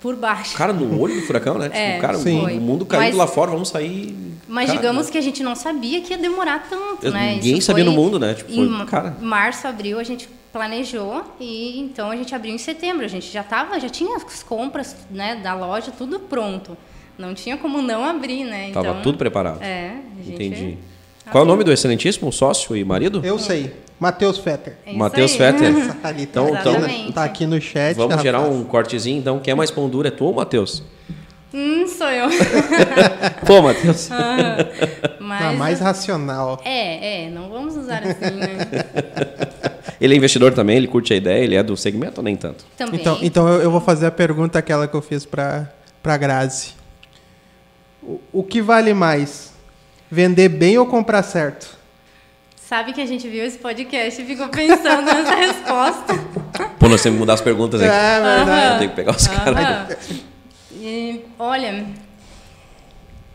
[0.00, 0.56] Por baixo.
[0.56, 1.68] Cara, no olho do furacão, né?
[1.74, 2.40] É, tipo, cara, Sim.
[2.58, 4.14] o mundo caindo Mas- lá fora, vamos sair.
[4.48, 7.34] Mas Cara, digamos que a gente não sabia que ia demorar tanto, Eu- né?
[7.34, 8.34] ninguém Isso sabia no mundo, né?
[8.34, 9.16] Tipo, em foi- cara.
[9.20, 13.04] março, abril a gente planejou e então a gente abriu em setembro.
[13.04, 16.76] A gente já tava, já tinha as compras, né, da loja tudo pronto.
[17.16, 18.68] Não tinha como não abrir, né?
[18.70, 19.62] Então, Tava tudo preparado.
[19.62, 20.78] É, a gente Entendi.
[21.30, 23.20] Qual é o nome do excelentíssimo sócio e marido?
[23.24, 23.72] Eu sei.
[23.98, 24.76] Matheus Fetter.
[24.86, 25.36] É Matheus.
[25.36, 25.94] Fetter.
[26.00, 27.94] Tá ali, Então- tá, então- tá aqui no chat.
[27.94, 28.22] Vamos rapaz.
[28.22, 29.38] gerar um cortezinho, então.
[29.38, 30.08] Quem é mais pão duro?
[30.08, 30.82] É tu ou Matheus?
[31.52, 32.28] Hum, sou eu.
[33.46, 34.08] Pô, Matheus.
[35.20, 36.60] Mas Tá mais racional.
[36.64, 38.56] é, é, não vamos usar assim, né?
[40.00, 42.64] Ele é investidor também, ele curte a ideia, ele é do segmento ou nem tanto?
[42.74, 42.98] Também.
[42.98, 45.68] Então, então eu, eu vou fazer a pergunta aquela que eu fiz pra,
[46.02, 46.70] pra Grazi.
[48.02, 49.49] O, o que vale mais?
[50.10, 51.78] Vender bem ou comprar certo?
[52.56, 56.14] Sabe que a gente viu esse podcast e ficou pensando nessa resposta.
[56.78, 58.22] Pô, nós temos que mudar as perguntas É, aqui.
[58.22, 58.72] verdade.
[58.74, 59.98] Eu tenho que pegar os caras.
[60.72, 61.86] E, olha,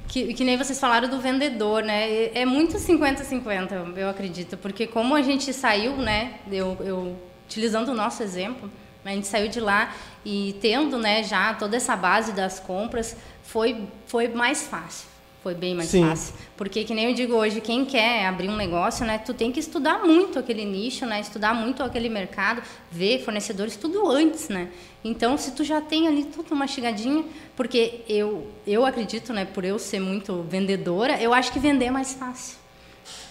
[0.08, 2.10] que, que nem vocês falaram do vendedor, né?
[2.10, 6.36] É é muito 50-50, eu acredito, porque como a gente saiu, né?
[6.50, 8.72] Eu, eu utilizando o nosso exemplo,
[9.04, 9.94] a gente saiu de lá
[10.26, 15.08] e tendo, né, já toda essa base das compras, foi, foi mais fácil.
[15.46, 16.02] Foi bem mais Sim.
[16.10, 16.34] fácil.
[16.58, 19.20] Porque, que nem eu digo hoje, quem quer abrir um negócio, né?
[19.20, 21.20] Tu tem que estudar muito aquele nicho, né?
[21.22, 24.70] Estudar muito aquele mercado, ver fornecedores, tudo antes, né?
[25.04, 29.46] Então, se tu já tem ali tudo mastigadinho, porque eu, eu acredito, né?
[29.46, 32.58] Por eu ser muito vendedora, eu acho que vender é mais fácil.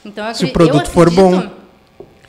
[0.04, 1.50] Então, eu Se o produto for acredito- bom.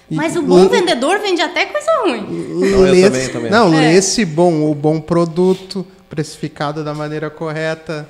[0.10, 2.22] Mas o bom vendedor vende até coisa ruim.
[2.24, 3.52] Não, eu também, também.
[3.52, 3.94] Não, É.
[3.94, 8.10] esse bom, o bom produto, precificado da maneira correta,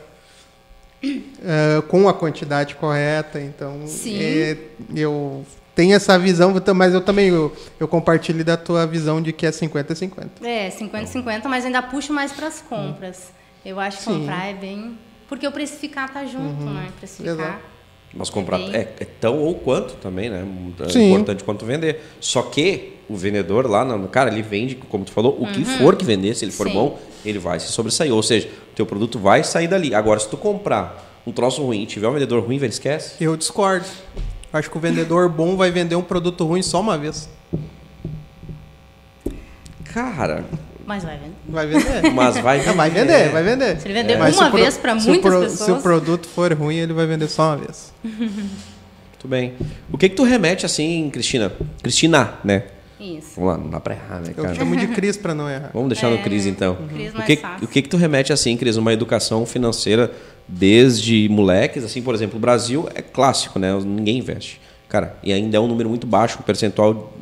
[1.43, 3.39] é, com a quantidade correta.
[3.39, 4.17] Então, Sim.
[4.21, 4.57] é,
[4.95, 9.45] eu tenho essa visão, mas eu também eu, eu compartilho da tua visão de que
[9.45, 10.29] é 50-50.
[10.43, 13.31] É, 50-50, mas ainda puxo mais para as compras.
[13.65, 14.19] Eu acho que Sim.
[14.19, 14.97] comprar é bem.
[15.27, 16.87] Porque o precificar tá junto, né?
[16.99, 17.33] Precificar.
[17.33, 17.75] Exato.
[18.13, 20.45] Mas comprar é, é tão ou quanto também, né?
[20.85, 21.07] É Sim.
[21.07, 21.99] importante quanto vender.
[22.21, 25.65] Só que o vendedor lá, no, cara, ele vende, como tu falou, o que Uhum.
[25.65, 26.73] for que vender, se ele for Sim.
[26.73, 28.13] bom, ele vai se sobressair.
[28.13, 29.93] Ou seja, teu produto vai sair dali.
[29.95, 33.15] Agora, se tu comprar um troço ruim e tiver um vendedor ruim, velho, esquece.
[33.23, 33.85] Eu discordo.
[34.53, 37.27] Acho que o vendedor bom vai vender um produto ruim só uma vez.
[39.93, 40.43] Cara,
[40.85, 41.35] Mas vai vender.
[41.47, 42.11] Vai vender.
[42.11, 43.79] mas vai Não, vai vender, vai vender.
[43.79, 45.59] Se ele vender Mas uma vez para muitas pro- pessoas.
[45.59, 47.93] Se o produto for ruim, ele vai vender só uma vez.
[48.03, 49.53] Muito bem.
[49.91, 51.51] O que que tu remete assim, Cristina?
[51.81, 52.63] Cristina, né?
[52.99, 53.35] Isso.
[53.35, 54.55] Vamos lá, não dá pra errar, né, Eu cara?
[54.55, 55.71] chamo de Cris para não errar.
[55.73, 56.77] Vamos deixar no É, Cris, então.
[56.87, 58.77] Cris o que, o que que tu remete assim, Cris?
[58.77, 60.11] Uma educação financeira
[60.47, 63.73] desde moleques, assim, por exemplo, o Brasil é clássico, né?
[63.83, 64.61] Ninguém investe.
[64.87, 67.13] Cara, e ainda é um número muito baixo, um percentual...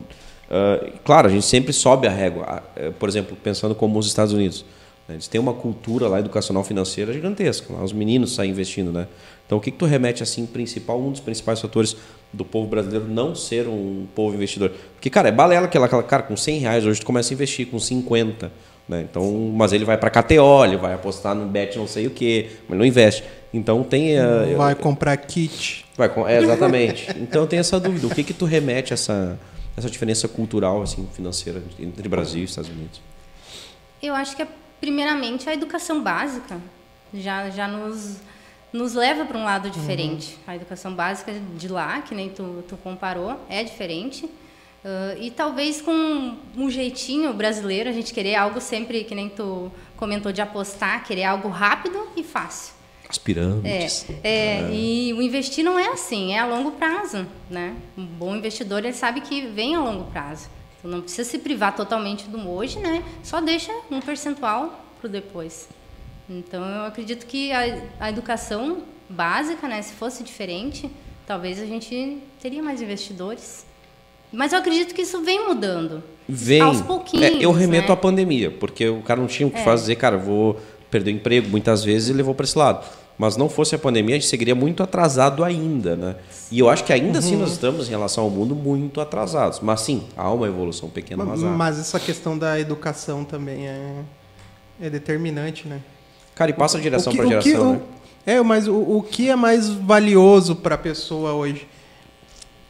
[0.52, 2.46] ah, claro, a gente sempre sobe a régua.
[2.48, 4.66] Ah, eh, Por exemplo, pensando como os Estados Unidos.
[5.08, 5.16] né?
[5.16, 7.74] Eles têm uma cultura lá educacional financeira gigantesca.
[7.74, 9.08] Lá os meninos saem investindo, né?
[9.46, 11.96] Então, o que, que tu remete assim, principal, um dos principais fatores
[12.32, 14.72] do povo brasileiro não ser um povo investidor?
[14.96, 17.68] Porque, cara, é balela aquela, aquela cara, com 100 reais hoje tu começa a investir
[17.68, 18.52] com 50,
[18.88, 19.06] né?
[19.10, 22.50] Então, mas ele vai para KTO, ele vai apostar no bet não sei o quê,
[22.68, 23.24] mas não investe.
[23.54, 25.86] Então tem eh, Vai comprar kit.
[25.96, 27.08] vai é, exatamente.
[27.18, 28.08] Então tem essa dúvida.
[28.08, 29.40] O que que tu remete a essa
[29.76, 33.02] essa diferença cultural assim financeira entre Brasil e Estados Unidos?
[34.02, 34.48] Eu acho que, é,
[34.80, 36.58] primeiramente, a educação básica
[37.14, 38.18] já, já nos,
[38.74, 40.38] nos leva para um lado diferente.
[40.46, 44.28] A educação básica de lá, que nem tu, tu comparou, é diferente.
[44.84, 49.72] Ah, e talvez com um jeitinho brasileiro, a gente querer algo sempre, que nem tu
[49.96, 52.74] comentou, de apostar, querer algo rápido e fácil.
[53.08, 54.08] As pirâmides.
[54.24, 57.76] É, é, e o investir não é assim, é a longo prazo, né?
[57.96, 60.50] Um bom investidor, ele sabe que vem a longo prazo.
[60.80, 63.04] Então não precisa se privar totalmente do hoje, né?
[63.22, 65.70] Só deixa um percentual para o depois.
[66.30, 70.90] Então eu acredito que a, a educação básica, né, se fosse diferente,
[71.28, 73.66] talvez a gente teria mais investidores.
[74.32, 76.04] Mas eu acredito que isso vem mudando.
[76.28, 76.62] Vem.
[76.62, 77.26] Aos pouquinhos.
[77.26, 77.94] É, eu remeto né?
[77.94, 79.64] à pandemia, porque o cara não tinha o que É.
[79.64, 80.60] fazer, cara, vou
[80.90, 82.84] perder o emprego muitas vezes e levou para esse lado.
[83.16, 86.16] Mas não fosse a pandemia, a gente seguiria muito atrasado ainda, né?
[86.52, 89.60] E eu acho que ainda assim nós estamos em relação ao mundo muito atrasados.
[89.60, 91.48] Mas sim, há uma evolução pequena, mas há.
[91.48, 94.02] Mas essa questão da educação também é,
[94.82, 95.80] é determinante, né?
[96.36, 97.82] Cara, e passa a direção O que- para o que- geração, o- né?
[98.26, 101.68] É, mas o, o que é mais valioso para a pessoa hoje?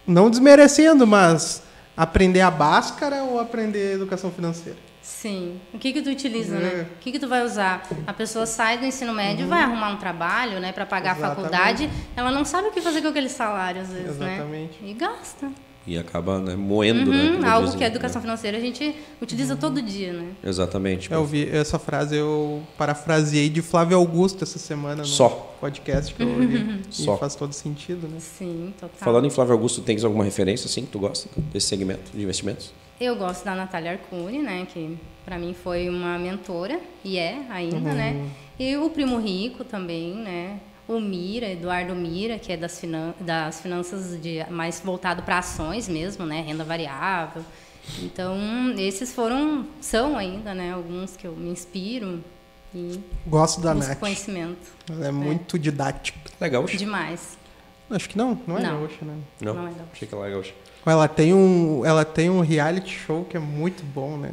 [0.05, 1.61] Não desmerecendo, mas
[1.95, 4.77] aprender a báscara ou aprender educação financeira?
[5.01, 5.59] Sim.
[5.73, 6.59] O que que tu utiliza, É.
[6.59, 6.87] né?
[6.95, 7.87] O que que tu vai usar?
[8.07, 11.23] A pessoa sai do ensino médio, vai arrumar um trabalho, né, para pagar Uhum.
[11.23, 11.45] Exatamente.
[11.55, 14.81] a faculdade, ela não sabe o que fazer com aquele salário às vezes, Exatamente.
[14.81, 14.89] né?
[14.89, 15.49] E gasta.
[15.85, 17.23] E acaba né, moendo, né?
[17.23, 17.93] Uhum, como algo dizem, que a né?
[17.93, 20.29] educação financeira a gente utiliza todo dia, né?
[20.43, 21.11] Exatamente.
[21.11, 25.27] Eu ouvi essa frase, eu parafraseei de Flávio Augusto essa semana no Só.
[25.59, 26.81] podcast que eu ouvi.
[26.89, 27.15] Só.
[27.15, 28.17] E faz todo sentido, né?
[28.19, 28.95] Sim, total.
[28.97, 32.71] Falando em Flávio Augusto, tens alguma referência assim que tu gosta desse segmento de investimentos?
[33.01, 37.75] Eu gosto da Natália Arcuri, né, que para mim foi uma mentora e é ainda,
[37.75, 37.81] Uhum.
[37.95, 38.29] né?
[38.57, 40.59] E o Primo Rico também, né?
[40.87, 45.87] O Mira, Eduardo Mira, que é das, finan das finanças de mais voltado para ações
[45.87, 47.43] mesmo, né, renda variável.
[48.01, 48.37] Então,
[48.77, 52.23] esses foram são ainda, né, alguns que eu me inspiro
[52.75, 53.99] e Gosto da Nath.
[53.99, 56.17] conhecimento Ela é muito didática.
[56.39, 56.63] Legal.
[56.65, 57.37] demais.
[57.89, 58.79] Acho que não, não é Não.
[58.79, 59.15] gaúcha, né?
[59.39, 59.85] Não, Não é gaúcho.
[59.93, 60.53] achei que ela é gaúcha.
[60.85, 64.31] Ela tem um, ela tem um reality show que é muito bom, né?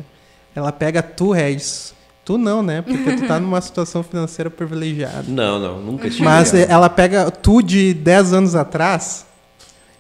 [0.55, 1.95] Ela pega tu, Regis.
[2.31, 2.81] Tu não, né?
[2.81, 5.25] Porque tu tá numa situação financeira privilegiada.
[5.27, 6.23] Não, não, nunca tive.
[6.23, 9.27] Mas ela pega tu de 10 anos atrás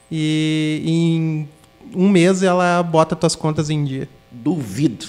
[0.08, 1.48] e em
[1.92, 4.08] um mês ela bota tuas contas em dia.
[4.30, 5.06] Duvido.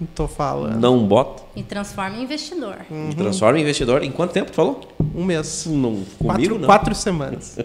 [0.00, 0.80] Não tô falando.
[0.80, 1.42] Não bota.
[1.54, 2.78] E transforma em investidor.
[2.90, 3.10] Uhum.
[3.10, 4.02] Transforma em investidor.
[4.02, 4.80] Em quanto tempo tu falou?
[5.14, 5.66] Um mês.
[5.66, 6.66] Não, comigo Quatro, não.
[6.66, 7.58] quatro semanas.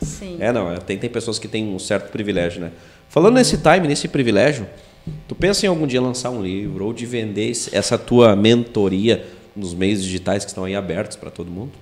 [0.00, 0.36] Sim.
[0.38, 0.70] É, não.
[0.70, 2.70] é, Tem, tem pessoas que têm um certo privilégio, né?
[3.08, 4.64] Falando nesse time, nesse privilégio,
[5.28, 9.74] tu pensa em algum dia lançar um livro ou de vender essa tua mentoria nos
[9.74, 11.72] meios digitais que estão aí abertos para todo mundo?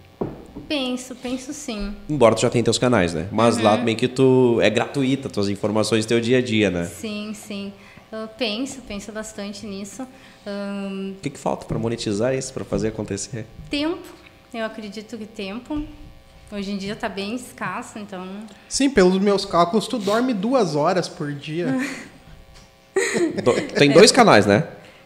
[0.69, 1.95] Penso, penso sim.
[2.09, 3.29] Embora tu já tenha teus canais, né?
[3.31, 6.85] Mas lá também que tu é gratuita, tuas informações teu dia a dia, né?
[6.85, 7.73] Sim, sim.
[8.11, 10.07] Eu penso, penso bastante nisso.
[10.47, 13.47] Ahn, O que, que falta para monetizar isso, para fazer acontecer?
[13.71, 13.99] tempo,
[14.53, 15.83] eu acredito que tempo.
[16.51, 18.27] Hoje em dia tá bem escasso, então.
[18.69, 21.75] Sim, pelos meus cálculos, tu dorme duas horas por dia.
[23.43, 24.65] Do- Tem dois canais, né?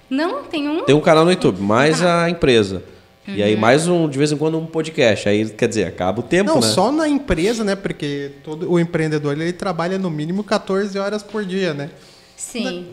[0.08, 0.84] Não, tem um.
[0.84, 2.82] Tem um canal no YouTube, mais a empresa.
[3.28, 5.28] E aí mais um, de vez em quando, um podcast.
[5.28, 6.66] Aí, quer dizer, acaba o tempo, Não, né?
[6.68, 7.74] só na empresa, né?
[7.74, 11.90] Porque todo o empreendedor ele trabalha no mínimo 14 horas por dia, né?
[12.36, 12.86] Sim.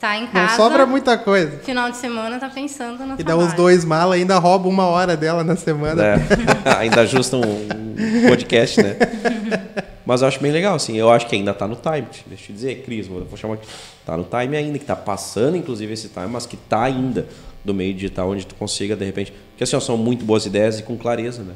[0.00, 0.56] Tá em Não casa.
[0.56, 1.58] sobra muita coisa.
[1.64, 3.46] Final de semana tá pensando no E trabalho.
[3.48, 6.02] os dois malas ainda roubam uma hora dela na semana.
[6.04, 6.16] É,
[6.78, 8.96] ainda ajusta um, um podcast, né?
[10.08, 10.96] Mas eu acho bem legal, assim.
[10.96, 12.08] Eu acho que ainda tá no time.
[12.26, 13.68] Deixa eu te dizer, Cris, vou chamar aqui.
[14.06, 17.28] Tá no time ainda, que tá passando, inclusive, esse time, mas que tá ainda
[17.62, 19.34] do meio digital, onde tu consiga, de repente.
[19.50, 21.52] Porque assim, ó, são muito boas ideias e com clareza, né?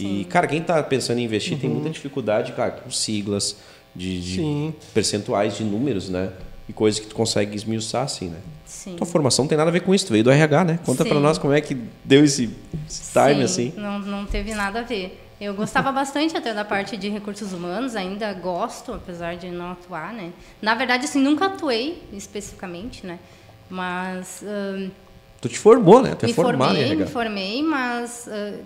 [0.00, 3.58] E, cara, quem tá pensando em investir tem muita dificuldade, cara, com siglas,
[3.94, 4.74] de, de Sim.
[4.92, 6.32] percentuais, de números, né?
[6.68, 8.38] E coisas que tu consegue esmiuçar, assim, né?
[8.66, 8.96] Sim.
[8.96, 10.80] Tua formação não tem nada a ver com isso, tu veio do RH, né?
[10.84, 11.20] Conta Sim.
[11.20, 12.50] nós como é que deu esse,
[12.88, 13.72] esse time, Sim, assim.
[13.76, 15.20] Não, não teve nada a ver.
[15.42, 20.12] Eu gostava bastante até da parte de recursos humanos, ainda gosto, apesar de não atuar,
[20.12, 20.30] né?
[20.62, 23.18] Na verdade, assim, nunca atuei especificamente, né?
[23.68, 24.88] Mas ahn,
[25.40, 26.14] Tu te formou, né?
[26.14, 27.04] Tu é me formado em formei, RH.
[27.04, 28.60] me formei, mas ah,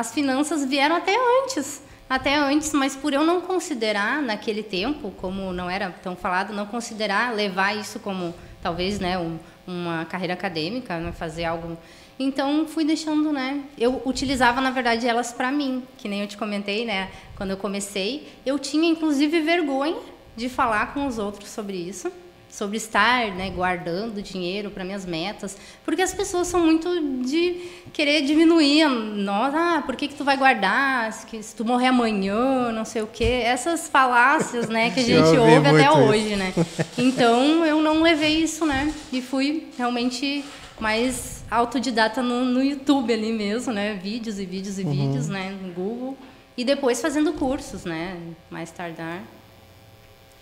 [0.00, 1.82] as finanças vieram até antes.
[2.08, 6.64] Até antes, mas por eu não considerar naquele tempo, como não era tão falado, não
[6.64, 11.76] considerar levar isso como talvez, né, um- uma carreira acadêmica, né, fazer algo.
[12.18, 13.62] Então fui deixando, né?
[13.78, 17.10] Eu utilizava na verdade elas para mim, que nem eu te comentei, né?
[17.36, 19.96] Quando eu comecei, eu tinha inclusive vergonha
[20.36, 22.10] de falar com os outros sobre isso
[22.52, 26.86] sobre estar né, guardando dinheiro para minhas metas, porque as pessoas são muito
[27.22, 27.62] de
[27.94, 32.84] querer diminuir, nós, ah, por que, que tu vai guardar, se, tu morrer amanhã, não
[32.84, 35.98] sei o quê, essas falácias, né, que a gente ouve até isso.
[35.98, 36.52] hoje, né?
[36.98, 40.44] Então eu não levei isso, né, e fui realmente
[40.78, 45.72] mais autodidata no, no YouTube ali mesmo, né, vídeos e vídeos e vídeos, né, no
[45.72, 46.16] Google,
[46.56, 48.16] e depois fazendo cursos, né,
[48.50, 49.22] mais tardar.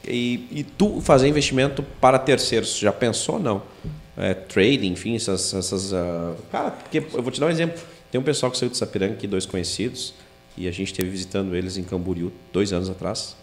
[0.06, 3.62] E, e tu fazer investimento para terceiros, já pensou não?
[4.16, 5.52] É, trading, enfim, essas.
[5.52, 7.80] essas ah, Cara, porque eu vou te dar um exemplo.
[8.10, 10.14] Tem um pessoal que saiu de Sapiranga aqui, dois conhecidos,
[10.56, 13.36] e a gente esteve visitando eles em Camboriú dois anos atrás.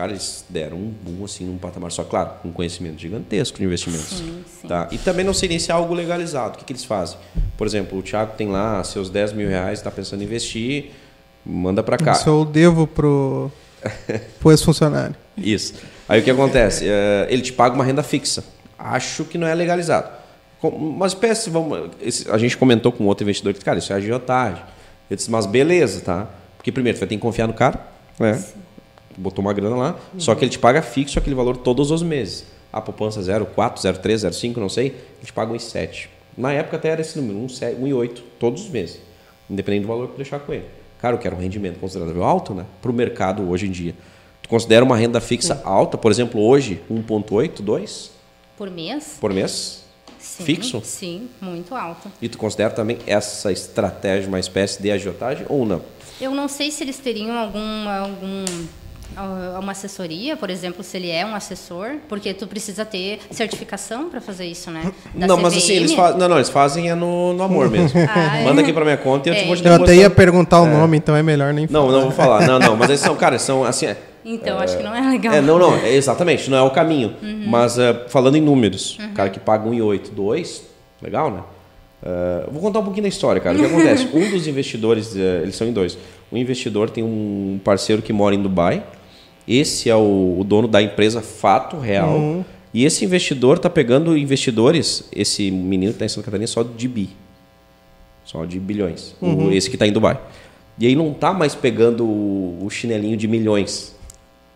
[0.00, 3.64] Cara, eles deram um boom assim num patamar, só claro, com um conhecimento gigantesco de
[3.64, 4.16] investimentos.
[4.16, 4.66] Sim, sim.
[4.66, 4.88] Tá?
[4.90, 6.54] E também não seria se é algo legalizado.
[6.54, 7.18] O que, que eles fazem?
[7.54, 10.92] Por exemplo, o Thiago tem lá seus 10 mil reais, está pensando em investir,
[11.44, 12.12] manda para cá.
[12.12, 13.52] Isso eu devo pro,
[14.40, 15.14] pro ex-funcionário.
[15.36, 15.74] Isso.
[16.08, 16.86] Aí o que acontece?
[16.88, 18.42] É, ele te paga uma renda fixa.
[18.78, 20.08] Acho que não é legalizado.
[20.62, 21.90] Uma espécie, vamos,
[22.30, 24.62] a gente comentou com outro investidor que, cara, isso é agiotagem.
[25.10, 26.26] Eu disse, mas beleza, tá?
[26.56, 27.78] Porque primeiro, tu vai ter que confiar no cara,
[28.18, 28.42] né?
[29.16, 32.44] Botou uma grana lá, só que ele te paga fixo aquele valor todos os meses.
[32.72, 36.08] A poupança 0,4, 0,3, 0,5, não sei, ele te paga 1,7.
[36.38, 39.00] Na época até era esse número, 1,7, 1,8, todos os meses.
[39.50, 40.64] Independente do valor que tu deixar com ele.
[41.00, 42.64] Cara, eu quero um rendimento considerável alto, né?
[42.80, 43.94] Para o mercado hoje em dia.
[44.42, 48.10] Tu considera uma renda fixa alta, por exemplo, hoje 1,8, 2
[48.56, 49.16] Por mês?
[49.20, 49.84] por mês?
[50.18, 50.80] Sim, Fixo?
[50.84, 52.10] Sim, muito alto.
[52.20, 55.82] E tu considera também essa estratégia uma espécie de agiotagem ou não?
[56.20, 58.44] Eu não sei se eles teriam alguma, algum,
[59.16, 64.08] ah, uma assessoria, por exemplo, se ele é um assessor, porque tu precisa ter certificação
[64.08, 64.92] para fazer isso, né?
[65.14, 65.76] Da não, mas assim, CVM.
[65.76, 66.18] eles fazem.
[66.18, 67.98] Não, não, eles fazem é no, no amor mesmo.
[68.08, 68.44] Ah, é?
[68.44, 69.46] Manda aqui pra minha conta e eu te É.
[69.46, 72.10] vou te Eu até ia perguntar o nome, então é melhor nem Não, não vou
[72.10, 72.46] falar.
[72.46, 73.86] Não, não, mas eles são, cara, eles são assim.
[73.86, 75.34] É, Então, acho que não é legal.
[75.34, 77.14] é, não, não, é, exatamente, não é o caminho.
[77.22, 77.44] Uhum.
[77.46, 80.62] Mas é, falando em números, o cara que paga 1,8, 2,
[81.02, 81.40] legal, né?
[82.02, 83.56] É, eu vou contar um pouquinho da história, cara.
[83.56, 84.08] O que acontece?
[84.14, 85.98] Um dos investidores, é, eles são em dois.
[86.32, 88.82] Um investidor tem um parceiro que mora em Dubai.
[89.48, 92.44] Esse é o, o dono da empresa Fato Real.
[92.72, 96.86] E esse investidor está pegando investidores, esse menino que está em Santa Catarina, só de
[96.86, 97.10] bi.
[98.24, 99.14] Só de bilhões.
[99.20, 100.18] O- esse que está em Dubai.
[100.78, 103.94] E aí não está mais pegando o, o chinelinho de milhões.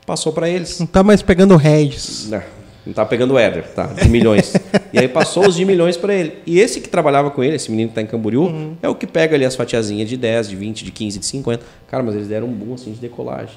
[0.06, 0.78] Passou para eles.
[0.78, 2.28] Não tá mais pegando Regis.
[2.30, 2.42] Não,
[2.86, 3.86] não tá pegando o Éder, tá?
[3.86, 4.52] De milhões.
[4.92, 6.34] e aí passou os de milhões para ele.
[6.46, 9.06] E esse que trabalhava com ele, esse menino que tá em Camboriú, é o que
[9.06, 11.64] pega ali as fatiazinhas de 10, de 20, de 15, de 50.
[11.88, 13.56] Cara, mas eles deram um boom assim de decolagem.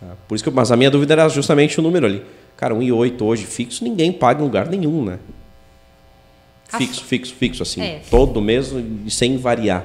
[0.00, 0.16] Tá?
[0.26, 2.24] Por isso que, mas a minha dúvida era justamente o número ali.
[2.56, 5.18] Cara, 1,8 hoje fixo, ninguém paga em lugar nenhum, né?
[6.68, 7.82] Fixo, fixo, fixo, assim.
[7.82, 8.00] É.
[8.10, 8.72] Todo mês
[9.06, 9.84] e sem variar.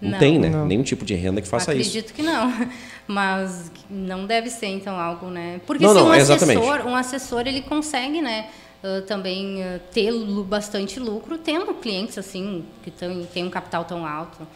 [0.00, 0.18] Não, Não.
[0.18, 0.50] tem, né?
[0.50, 0.66] Não.
[0.66, 1.88] Nenhum tipo de renda que faça isso.
[1.88, 2.52] Acredito que não.
[3.08, 5.60] Mas não deve ser, então, algo, né?
[5.66, 6.58] Porque Não, se não, um exatamente.
[6.58, 8.46] assessor, um assessor, ele consegue, né?
[8.82, 10.12] ah, também ah, ter
[10.44, 14.46] bastante lucro tendo clientes assim que tão, tem um capital tão alto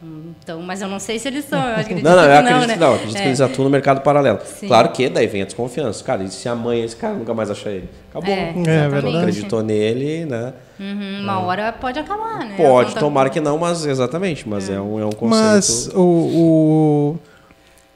[0.00, 2.66] então mas eu não sei se eles são eu acredito Não, não, eu que acredito
[2.68, 2.74] né?
[2.74, 2.94] que não.
[2.94, 3.20] Acredito É.
[3.22, 4.38] que eles atuam no mercado paralelo.
[4.44, 4.68] Sim.
[4.68, 6.04] Claro que daí vem a desconfiança.
[6.04, 7.88] Cara, e se amanhã esse cara nunca mais achar ele?
[8.10, 8.32] Acabou.
[8.32, 8.66] É, verdade.
[8.86, 9.16] exatamente.
[9.18, 10.52] acreditou nele, né?
[10.78, 12.54] Uhum, uma hora pode acabar, né?
[12.56, 14.48] Pode, tomara que não, mas exatamente.
[14.48, 15.28] Mas é, um, é um conceito.
[15.44, 17.18] Mas o, o-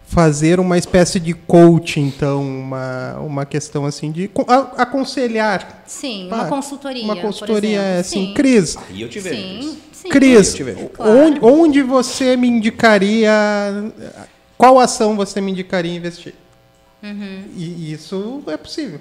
[0.05, 4.29] fazer uma espécie de coach, então, uma, uma questão assim de
[4.77, 5.83] aconselhar.
[5.87, 7.05] Sim, Pá, uma consultoria.
[7.05, 8.35] Uma consultoria é assim, Sim.
[8.35, 9.37] Cris, E eu te vejo.
[9.37, 10.09] Sim, sim.
[10.09, 10.55] Cris,
[10.99, 13.33] onde, onde você me indicaria,
[14.59, 16.35] qual ação você me indicaria investir?
[17.03, 17.45] Uhum.
[17.57, 19.01] E isso é possível.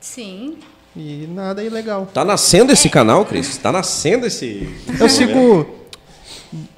[0.00, 0.58] Sim.
[0.96, 2.06] E nada ilegal.
[2.06, 3.56] Tá nascendo esse canal, Cris?
[3.56, 4.68] Tá nascendo esse.
[4.98, 5.84] Eu sigo.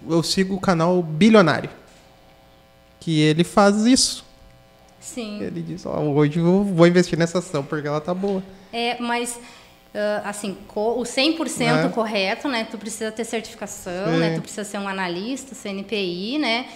[0.08, 1.68] Eu sigo o canal Bilionário.
[2.98, 4.24] Que ele faz isso.
[4.98, 5.40] Sim.
[5.40, 8.42] Ele diz, ó, hoje eu vou investir nessa ação porque ela tá boa.
[8.72, 9.38] É, mas
[10.24, 11.88] assim, co- o 100% É.
[11.88, 12.66] correto, né?
[12.70, 14.18] Tu precisa ter certificação, Sim.
[14.18, 14.34] né?
[14.34, 16.66] Tu precisa ser um analista, CNPI, né?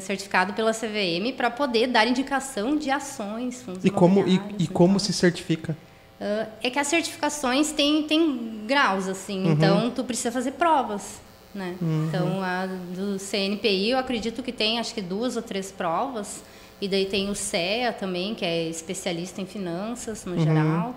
[0.00, 4.66] Certificado pela CVM para poder dar indicação de ações, fundos E como, e, e então.
[4.72, 5.76] como se certifica?
[6.20, 11.20] Ah, é que as certificações têm, têm graus, assim, então tu precisa fazer provas,
[11.54, 11.76] né?
[12.08, 16.42] Então, a do CNPI, eu acredito que tem, acho que duas ou três provas,
[16.80, 20.94] e daí tem o CEA também, que é especialista em finanças, no geral,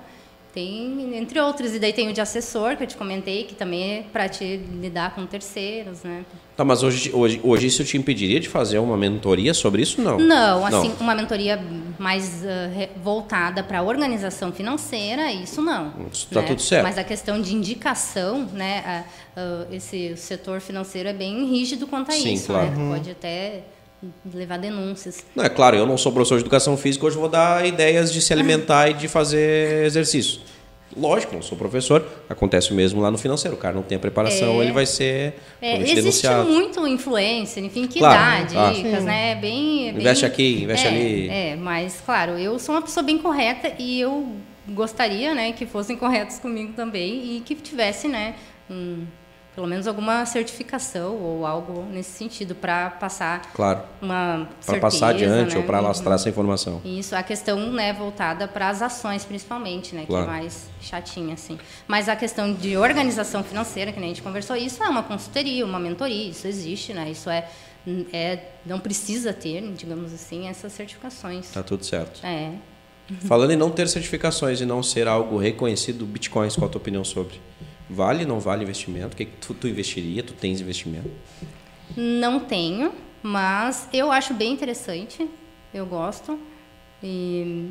[0.54, 3.84] tem, entre outros, e daí tem o de assessor, que eu te comentei, que também
[4.00, 6.24] é para te lidar com terceiros, né?
[6.56, 10.00] Tá, mas hoje, hoje, hoje isso te impediria de fazer uma mentoria sobre isso?
[10.00, 10.20] Não.
[10.20, 11.60] Não, assim, uma mentoria
[11.98, 12.44] mais
[12.76, 15.92] re- voltada para a organização financeira, isso não.
[16.12, 16.48] Isso tá né?
[16.48, 16.84] tudo certo.
[16.84, 18.84] Mas a questão de indicação, né,
[19.36, 22.70] a- a- esse setor financeiro é bem rígido quanto a Sim, isso, claro.
[22.70, 22.96] né?
[22.96, 23.64] Pode até
[24.34, 25.24] levar denúncias.
[25.36, 28.22] Não, é claro, eu não sou professor de educação física, hoje vou dar ideias de
[28.22, 30.42] se alimentar e de fazer exercício.
[30.96, 33.56] Lógico, não sou professor, acontece o mesmo lá no financeiro.
[33.58, 34.64] O cara não tem a preparação, É.
[34.66, 36.48] ele vai ser É, existe denunciado.
[36.48, 38.76] muito influencer, enfim, que Claro, dá claro.
[38.76, 39.34] dicas, né?
[39.34, 41.30] Bem, bem- Investe aqui, investe é, ali.
[41.30, 44.28] É, mas claro, eu sou uma pessoa bem correta e eu
[44.70, 48.36] gostaria, né, que fossem corretos comigo também e que tivesse, né,
[48.70, 49.04] um-
[49.56, 55.54] pelo menos alguma certificação ou algo nesse sentido para passar Claro, uma para passar adiante
[55.54, 55.58] né?
[55.60, 55.86] ou para Uhum.
[55.86, 56.82] alastrar essa informação.
[56.84, 60.26] Isso, a questão né, voltada para as ações, principalmente, né, Claro.
[60.26, 61.60] que é mais chatinha, assim.
[61.88, 65.66] Mas a questão de organização financeira, que nem a gente conversou, isso é uma consultoria,
[65.66, 67.12] uma mentoria, isso existe, né?
[67.12, 67.48] Isso é,
[68.12, 71.52] é não precisa ter, digamos assim, essas certificações.
[71.52, 72.26] Tá tudo certo.
[72.26, 72.52] É.
[73.28, 77.04] Falando em não ter certificações e não ser algo reconhecido, bitcoins, qual a tua opinião
[77.04, 77.40] sobre?
[77.90, 79.14] Vale, não vale investimento?
[79.14, 80.24] O que, tu, tu investiria?
[80.24, 81.10] Tu tens investimento?
[81.96, 82.92] Não tenho,
[83.22, 85.30] mas eu acho bem interessante,
[85.74, 86.40] eu gosto.
[87.02, 87.70] E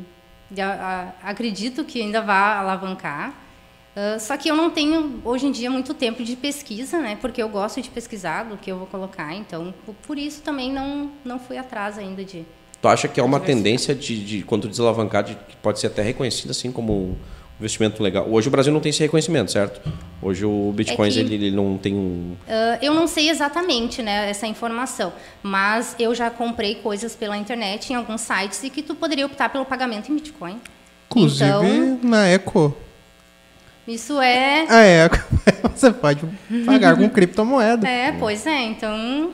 [0.59, 3.33] a- a- acredito que ainda vai alavancar.
[3.95, 7.17] Ah, só que eu não tenho, hoje em dia, muito tempo de pesquisa, né?
[7.19, 9.33] Porque eu gosto de pesquisar do que eu vou colocar.
[9.35, 9.73] Então,
[10.07, 12.45] por- isso também não, não fui atrás ainda de...
[12.81, 16.01] Tu acha que é uma tendência de, de quando desalavancar, de, que pode ser até
[16.01, 17.17] reconhecido assim como
[17.59, 18.27] investimento legal?
[18.29, 19.81] Hoje o Brasil não tem esse reconhecimento, certo?
[20.21, 22.35] Hoje o Bitcoin É que- ele, ele não tem um.
[22.47, 25.11] Ah, eu não sei exatamente né, essa informação,
[25.41, 29.49] mas eu já comprei coisas pela internet em alguns sites e que tu poderia optar
[29.49, 30.59] pelo pagamento em Bitcoin.
[31.09, 32.75] Inclusive, Então, na Eco.
[33.87, 35.17] isso é A Eco,
[35.75, 36.21] você pode
[36.65, 37.87] pagar com criptomoeda.
[37.87, 38.63] É, pois é.
[38.63, 39.31] Então,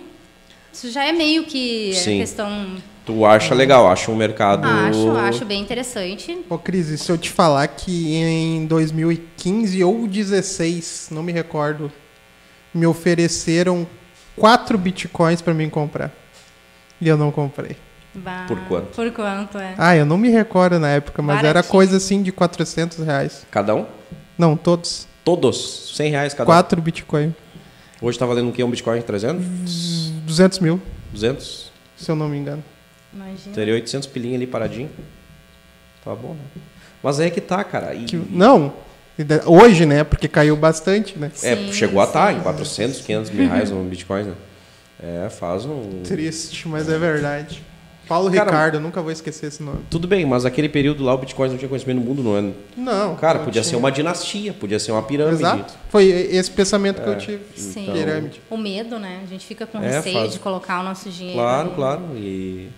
[0.73, 2.19] isso já é meio que Sim.
[2.19, 2.75] questão.
[3.09, 4.67] Tu acha legal, acha um mercado.
[4.67, 6.45] Acho, acho bem interessante.
[6.47, 11.91] Ô, Cris, e se eu te falar que em 2015 ou 16, não me recordo,
[12.71, 13.87] me ofereceram
[14.35, 16.11] 4 bitcoins para mim comprar.
[17.01, 17.75] E eu não comprei.
[18.13, 18.95] Bah, Por quanto?
[18.95, 19.73] Por quanto, é.
[19.75, 21.71] Ah, eu não me recordo na época, mas era Baratinho.
[21.71, 23.43] coisa assim de 400 reais.
[23.49, 23.87] Cada um?
[24.37, 25.07] Não, todos.
[25.25, 25.95] Todos.
[25.95, 27.33] 100 reais cada 4 bitcoin.
[28.01, 28.05] um.
[28.05, 28.63] Hoje tá valendo o quê?
[28.63, 29.01] Um Bitcoin?
[29.01, 30.11] 300?
[30.27, 30.79] 200 mil,
[31.11, 31.71] 200?
[31.97, 32.63] se eu não me engano.
[33.25, 33.55] Imagina.
[33.55, 34.89] Teria 800 pilinha ali paradinho.
[36.03, 36.61] Tá bom, né?
[37.03, 37.93] Mas aí é que tá, cara.
[37.93, 38.73] E- Que- não,
[39.45, 40.03] hoje, né?
[40.03, 41.31] Porque caiu bastante, né?
[41.43, 42.39] é, Sim, chegou a estar sim.
[42.39, 44.33] em 400, 500 mil reais no Bitcoin, né?
[45.01, 46.01] É, faz um.
[46.03, 47.63] Triste, mas é verdade.
[48.05, 49.81] Paulo Cara, Ricardo, eu nunca vou esquecer esse nome.
[49.87, 52.51] Tudo bem, mas aquele período lá o Bitcoin não tinha conhecimento no mundo, não é?
[52.75, 53.15] Não.
[53.15, 53.69] Cara, não podia tinha.
[53.69, 55.43] ser uma dinastia, podia ser uma pirâmide.
[55.43, 55.75] Exato.
[55.89, 57.43] Foi esse pensamento que eu tive.
[57.55, 57.83] Sim.
[57.83, 58.41] Então- Pirâmide.
[58.49, 59.19] O medo, né?
[59.23, 61.37] A gente fica com É, receio faz- de colocar o nosso dinheiro.
[61.39, 61.75] Claro, ali.
[61.75, 62.01] claro.
[62.15, 62.69] E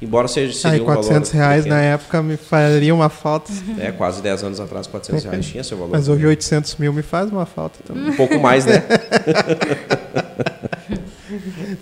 [0.00, 3.52] embora seja, seria um 400 valor reais pequeno, na época me faria uma falta.
[3.78, 5.92] É, quase 10 anos atrás, 400 reais tinha seu valor.
[5.92, 8.10] Mas hoje 800 mil me faz uma falta também.
[8.10, 8.82] Um pouco mais, né?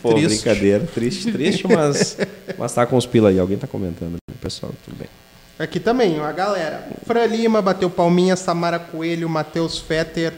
[0.03, 0.43] Pô, Triste.
[0.43, 0.86] brincadeira.
[0.93, 2.16] Triste, triste, mas,
[2.59, 3.38] mas tá com os pila aí.
[3.38, 4.18] Alguém tá comentando, né?
[4.41, 4.72] pessoal?
[4.84, 5.09] Tudo bem.
[5.59, 6.86] Aqui também, a galera.
[7.07, 10.34] Fran Lima, bateu palminha, Samara Coelho, Matheus Fetter,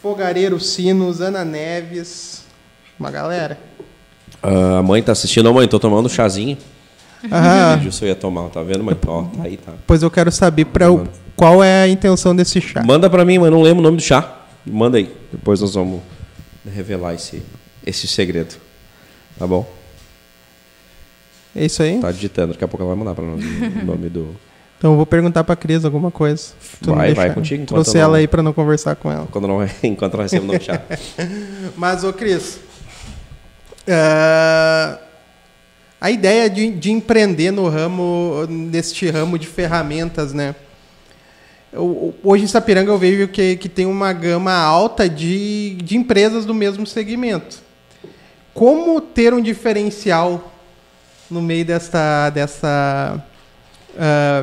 [0.00, 2.44] Fogareiro Sinos, Ana Neves.
[2.98, 3.58] Uma galera.
[4.42, 5.46] Ah, a mãe tá assistindo.
[5.50, 6.56] Ô, mãe, tô tomando um chazinho.
[7.30, 8.96] Ah, O Gilson ia tomar, tá vendo, mãe?
[9.06, 9.72] Ó, tá aí, tá.
[9.86, 12.82] pois eu quero saber pra, o- qual é a intenção desse chá.
[12.82, 14.38] Manda pra mim, mas não lembro o nome do chá.
[14.64, 15.14] Manda aí.
[15.30, 16.00] Depois nós vamos
[16.74, 17.42] revelar esse,
[17.86, 18.54] esse segredo.
[19.38, 19.70] Tá bom?
[21.54, 21.98] É isso aí?
[21.98, 24.34] Tá digitando, daqui a pouco ela vai mandar para nós o nome do.
[24.78, 26.52] Então eu vou perguntar pra Cris alguma coisa.
[26.82, 29.10] Tu Vai, não vai contigo, enquanto Trouxe eu não- ela aí pra não conversar com
[29.12, 29.28] ela.
[29.30, 30.82] Quando não, enquanto nós recebemos no chat.
[31.76, 32.58] Mas, ô Cris,
[33.88, 34.98] ah,
[36.00, 40.54] a ideia de, de empreender no ramo, neste ramo de ferramentas, né?
[41.72, 46.44] Eu- hoje em Sapiranga eu vejo que, que tem uma gama alta de, de empresas
[46.44, 47.58] do mesmo segmento.
[48.52, 50.52] Como ter um diferencial
[51.30, 53.22] no meio dessa, dessa,
[53.98, 54.42] ah,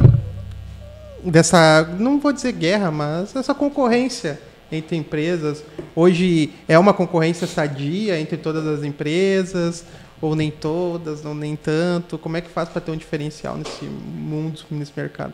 [1.23, 4.39] dessa, não vou dizer guerra, mas essa concorrência
[4.71, 5.63] entre empresas.
[5.95, 9.85] Hoje é uma concorrência sadia entre todas as empresas,
[10.21, 12.17] ou nem todas, ou nem tanto.
[12.17, 15.33] Como é que faz para ter um diferencial nesse mundo, nesse mercado?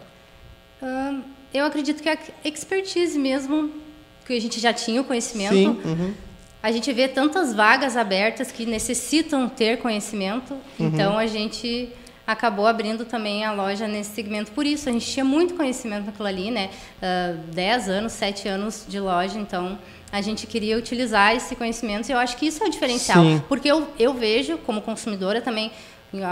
[1.53, 3.69] Eu acredito que a expertise mesmo,
[4.25, 6.13] que a gente já tinha o conhecimento, Sim, uhum.
[6.61, 10.87] a gente vê tantas vagas abertas que necessitam ter conhecimento, Uhum.
[10.87, 11.89] então a gente
[12.25, 14.51] acabou abrindo também a loja nesse segmento.
[14.51, 16.69] Por isso, a gente tinha muito conhecimento naquilo ali, né?
[17.53, 19.77] 10 anos, 7 anos de loja, então
[20.11, 23.23] a gente queria utilizar esse conhecimento e eu acho que isso é o diferencial.
[23.23, 23.41] Sim.
[23.47, 25.71] Porque eu, eu vejo, como consumidora também,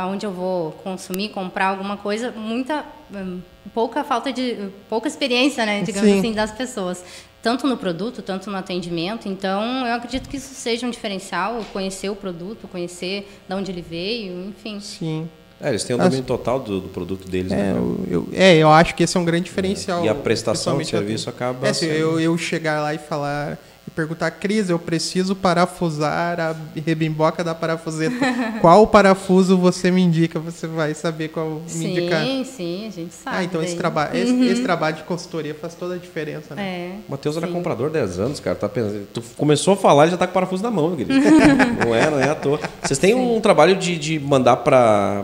[0.07, 3.41] onde eu vou consumir, comprar alguma coisa, muita hum,
[3.73, 6.19] pouca falta de pouca experiência, né, digamos Sim.
[6.19, 7.03] assim, das pessoas,
[7.41, 9.27] tanto no produto, tanto no atendimento.
[9.27, 13.81] Então, eu acredito que isso seja um diferencial, conhecer o produto, conhecer de onde ele
[13.81, 14.79] veio, enfim.
[14.79, 15.27] Sim.
[15.63, 17.73] É, eles têm o As- domínio total do, do produto deles, É né?
[17.77, 20.03] eu, eu- é, eu acho que esse é um grande diferencial.
[20.03, 23.57] E a prestação de serviço acaba É, se sendo- eu, eu chegar lá e falar
[23.95, 28.15] perguntar, Cris, eu preciso parafusar a rebimboca da parafuseta.
[28.61, 30.39] qual parafuso você me indica?
[30.39, 32.25] Você vai saber qual me Sim, indicar.
[32.45, 33.37] sim, a gente sabe.
[33.37, 36.63] Ah, então esse, traba esse, esse trabalho de consultoria faz toda a diferença, né?
[36.63, 36.91] É.
[37.07, 37.53] O Matheus era sim.
[37.53, 38.55] comprador 10 anos, cara.
[38.55, 40.97] Tá pensando, tu começou a falar e já tá com o parafuso na mão, meu
[40.97, 41.19] querido.
[41.85, 42.59] não é, não é à toa.
[42.83, 45.23] Vocês têm um trabalho de, de mandar pra.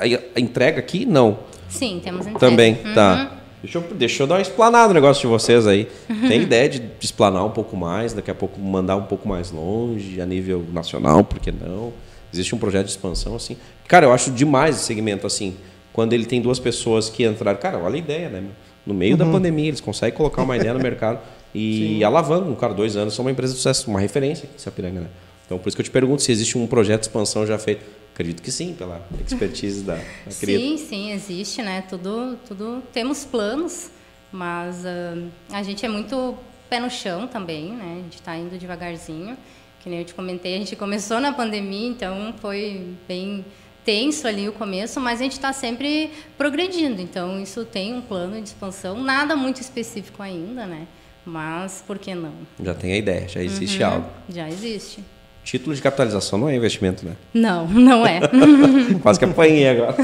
[0.00, 0.04] A,
[0.36, 1.04] a entrega aqui?
[1.06, 1.38] Não.
[1.68, 2.38] Sim, temos entrega.
[2.38, 2.94] Também, Uhum.
[2.94, 3.32] tá.
[3.66, 5.88] Deixa eu, deixa eu dar uma explanada no negócio de vocês aí.
[6.28, 9.50] Tem ideia de, de explanar um pouco mais, daqui a pouco mandar um pouco mais
[9.50, 11.92] longe, a nível nacional, por que não?
[12.32, 13.56] Existe um projeto de expansão, assim.
[13.88, 15.56] Cara, eu acho demais esse segmento, assim.
[15.92, 17.58] Quando ele tem duas pessoas que entraram.
[17.58, 18.44] Cara, olha a ideia, né?
[18.86, 21.18] No meio da pandemia, eles conseguem colocar uma ideia no mercado
[21.52, 22.54] e alavancam.
[22.54, 25.06] Cara, dois anos são uma empresa de sucesso, uma referência aqui em Sapiranga, né?
[25.44, 27.84] Então, por isso que eu te pergunto se existe um projeto de expansão já feito.
[28.16, 30.58] Acredito que sim, pela expertise da, da querida.
[30.58, 31.82] Sim, sim, existe, né?
[31.82, 33.90] Tudo, tudo temos planos,
[34.32, 35.18] mas ah,
[35.52, 36.34] a gente é muito
[36.70, 37.98] pé no chão também, né?
[37.98, 39.36] A gente está indo devagarzinho.
[39.82, 43.44] Que nem eu te comentei, a gente começou na pandemia, então foi bem
[43.84, 47.02] tenso ali o começo, mas a gente está sempre progredindo.
[47.02, 50.88] Então isso tem um plano de expansão, nada muito específico ainda, né?
[51.22, 52.32] Mas por que não?
[52.64, 54.10] Já tem a ideia, já existe Uhum, algo.
[54.30, 55.04] Já existe.
[55.46, 57.12] Título de capitalização não é investimento, né?
[57.32, 58.18] Não, não é.
[59.00, 59.94] Quase que apanhei agora.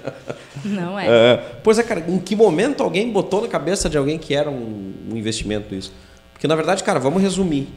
[0.64, 1.06] não é.
[1.06, 4.48] É, pois é, cara, em que momento alguém botou na cabeça de alguém que era
[4.48, 5.92] um, um investimento isso?
[6.32, 7.68] Porque, na verdade, cara, vamos resumir.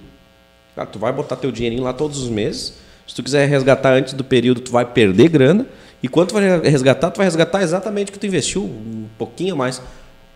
[0.77, 2.75] Cara, tu vai botar teu dinheirinho lá todos os meses.
[3.05, 5.65] Se tu quiser resgatar antes do período, tu vai perder grana.
[6.01, 9.57] E quando tu vai resgatar, tu vai resgatar exatamente o que tu investiu, um pouquinho
[9.57, 9.81] mais.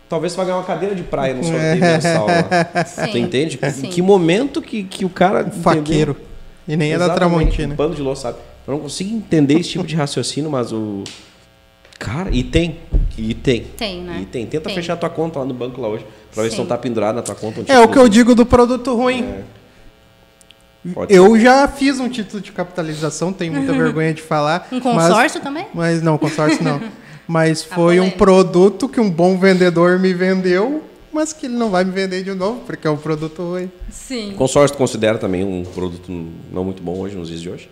[0.09, 2.83] Talvez tu vai ganhar uma cadeira de praia no sorteio mensal lá.
[2.83, 3.57] Sim, Tu entende?
[3.63, 3.89] Em sim.
[3.89, 5.49] que momento que, que o cara...
[5.49, 6.27] Faqueiro.
[6.67, 7.73] E nem é da Tramontina.
[7.73, 8.37] Um bando de louça, sabe?
[8.67, 11.03] Eu não consigo entender esse tipo de raciocínio, mas o.
[11.97, 12.79] Cara, e tem.
[13.17, 13.63] E tem.
[13.77, 14.19] Tem, né?
[14.21, 14.45] E tem.
[14.45, 14.75] Tenta Tem.
[14.75, 16.05] fechar tua conta lá no banco lá hoje.
[16.33, 16.61] Pra ver se Sim.
[16.61, 17.61] não tá pendurado na tua conta.
[17.61, 19.43] um É o que eu digo do produto ruim.
[20.93, 24.67] Pode Eu já fiz um título de capitalização, tenho muita vergonha de falar.
[24.71, 25.65] Um mas- consórcio também?
[25.73, 26.81] Mas não, consórcio não.
[27.27, 30.81] Mas A foi um produto que um bom vendedor me vendeu,
[31.17, 33.71] mas que ele não vai me vender de novo, porque é um produto ruim.
[33.89, 34.33] Sim.
[34.37, 36.11] Consórcio tu considera também um produto
[36.51, 37.69] não muito bom hoje, nos dias de hoje?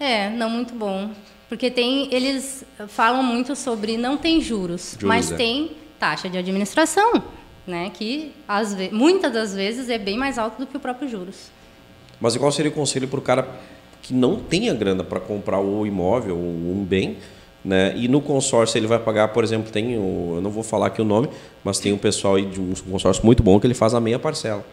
[0.00, 1.10] É, não muito bom.
[1.48, 5.36] Porque tem, eles falam muito sobre não tem juros, Juros, mas é.
[5.36, 7.22] tem taxa de administração,
[7.66, 7.90] né?
[7.94, 11.50] Que às ve- muitas das vezes é bem mais alto do que o próprio juros.
[12.20, 13.48] Mas e qual seria o conselho para o cara
[14.02, 17.16] que não tenha grana para comprar o imóvel, um bem,
[17.68, 17.92] né?
[17.94, 21.02] E no consórcio ele vai pagar, por exemplo, tem o, eu não vou falar aqui
[21.02, 21.28] o nome,
[21.62, 24.18] mas tem um pessoal aí de um consórcio muito bom que ele faz a meia
[24.18, 24.64] parcela.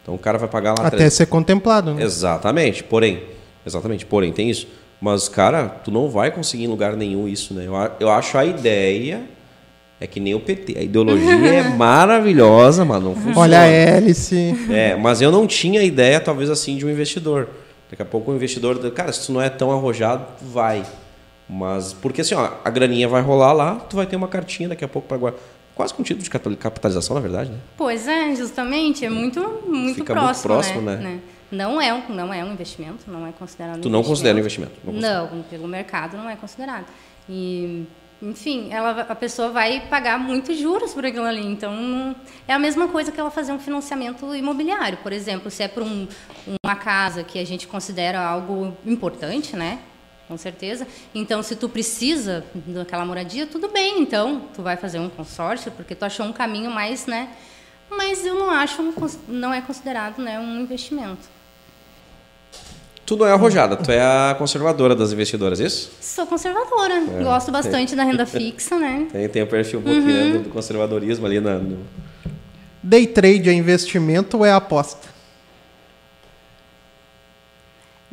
[0.00, 1.14] Então o cara vai pagar lá Até 300.
[1.16, 2.04] ser contemplado, né?
[2.04, 3.24] Exatamente, porém,
[3.66, 4.68] exatamente, porém tem isso.
[5.00, 7.66] Mas cara, tu não vai conseguir em lugar nenhum isso, né?
[7.66, 9.22] Eu, eu acho a ideia
[10.00, 13.40] é que nem o PT, a ideologia é maravilhosa, mas não funciona.
[13.40, 14.54] Olha a hélice.
[14.70, 17.48] É, mas eu não tinha ideia, talvez assim, de um investidor.
[17.90, 20.84] Daqui a pouco o investidor, cara, se tu não é tão arrojado, vai.
[21.48, 24.84] Mas, porque assim, ó, a graninha vai rolar lá, tu vai ter uma cartinha daqui
[24.84, 25.40] a pouco para guardar.
[25.74, 27.58] Quase com título de capital- capitalização, na verdade, né?
[27.76, 30.96] Pois é, justamente, é muito, muito Fica muito próximo, próximo, né?
[30.96, 31.20] né?
[31.50, 34.38] Não é um, não é um investimento, não é considerado Tu um não considera um
[34.38, 34.72] investimento?
[34.84, 36.86] Não Não, pelo mercado não é considerado.
[37.28, 37.86] E,
[38.22, 41.44] enfim, ela, a pessoa vai pagar muitos juros por aquilo ali.
[41.44, 42.14] Então,
[42.46, 45.50] é a mesma coisa que ela fazer um financiamento imobiliário, por exemplo.
[45.50, 46.06] Se é para um,
[46.64, 49.80] uma casa que a gente considera algo importante, né?
[50.26, 50.86] Com certeza.
[51.14, 54.00] Então, se tu precisa daquela moradia, tudo bem.
[54.00, 57.28] Então, tu vai fazer um consórcio, porque tu achou um caminho mais, né?
[57.90, 58.92] Mas eu não acho, um
[59.28, 61.28] não é considerado né, um investimento.
[63.06, 65.92] Tu não é arrojada, tu é a conservadora das investidoras, isso?
[66.00, 69.06] Sou conservadora, gosto bastante da renda fixa, né?
[69.12, 71.84] Tem, tem o perfil um pouquinho né, do, do conservadorismo ali na, no-
[72.82, 75.13] Day trade é investimento ou é aposta?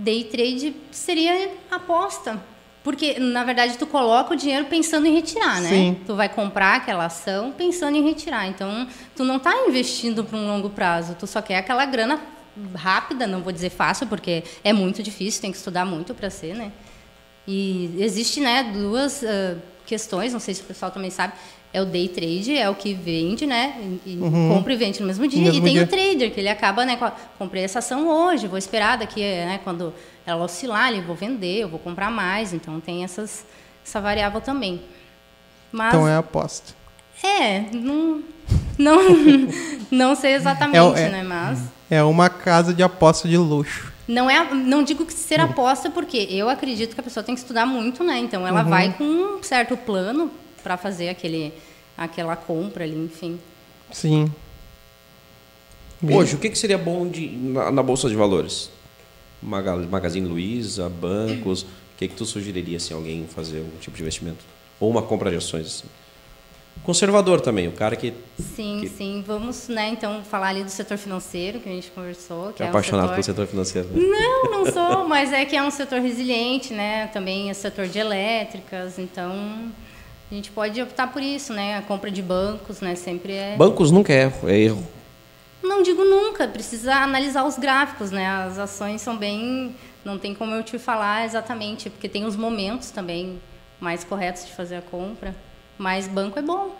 [0.02, 2.42] Day trade seria aposta.
[2.84, 5.70] Porque, na verdade, tu coloca o dinheiro pensando em retirar, né?
[5.70, 6.02] Sim.
[6.06, 8.48] Tu vai comprar aquela ação pensando em retirar.
[8.48, 11.16] Então, tu não está investindo para um longo prazo.
[11.20, 12.20] Tu só quer aquela grana
[12.76, 16.56] rápida, não vou dizer fácil, porque é muito difícil, tem que estudar muito para ser,
[16.56, 16.72] né?
[17.48, 21.34] E existe, né, duas ah, questões, não sei se o pessoal também sabe.
[21.74, 23.76] É o day trade, é o que vende, né?
[24.06, 24.18] E, e
[24.50, 25.40] compra e vende no mesmo dia.
[25.40, 25.46] Uhum.
[25.46, 25.84] mesmo e tem dia.
[25.84, 26.98] o trader, que ele acaba, né?
[27.00, 29.60] a- Comprei essa ação hoje, vou esperar daqui, né?
[29.64, 29.94] Quando
[30.26, 32.52] ela oscilar, eu vou vender, eu vou comprar mais.
[32.54, 33.46] Então tem essas,
[33.86, 34.82] essa variável também.
[35.72, 36.74] Mas Então é aposta.
[37.24, 38.22] é, não,
[38.78, 38.98] não,
[39.90, 41.24] não sei exatamente, É é- né?
[41.24, 41.60] Mas
[41.90, 43.92] É uma casa de aposta de luxo.
[44.08, 47.40] não é, não digo que ser aposta, porque eu acredito que a pessoa tem que
[47.40, 48.18] estudar muito, né?
[48.20, 48.48] Então Uhum.
[48.50, 50.30] ela vai com um certo plano
[50.62, 51.54] para fazer aquele,
[51.98, 53.40] aquela compra ali, enfim.
[53.92, 54.32] Sim.
[56.04, 58.70] Hoje, o que, que seria bom de, na, na Bolsa de Valores?
[59.42, 61.62] Maga- Magazine Luiza, bancos.
[61.64, 64.44] O que, que tu sugeriria se alguém fazer um tipo de investimento?
[64.80, 65.68] Ou uma compra de ações?
[65.68, 65.88] Assim?
[66.84, 68.14] Conservador também, o cara que
[68.56, 69.24] Sim, Que- sim.
[69.28, 72.54] Vamos, né, então, falar ali do setor financeiro, que a gente conversou.
[72.54, 73.46] Que é é, apaixonado um pelo setor...
[73.46, 73.88] setor financeiro.
[73.90, 74.00] né?
[74.00, 77.08] Não, não sou, mas é que é um setor resiliente, né?
[77.08, 79.72] Também é setor de elétricas, então
[80.32, 81.78] a gente pode optar por isso, né?
[81.78, 82.96] A compra de bancos, né?
[82.96, 83.56] Sempre é.
[83.58, 84.88] Bancos nunca é, é erro.
[85.62, 88.26] Não digo nunca, precisa analisar os gráficos, né?
[88.28, 89.76] As ações são bem.
[90.04, 93.40] Não tem como eu te falar exatamente, porque tem os momentos também
[93.80, 95.36] mais corretos de fazer a compra.
[95.78, 96.76] Mas banco é bom.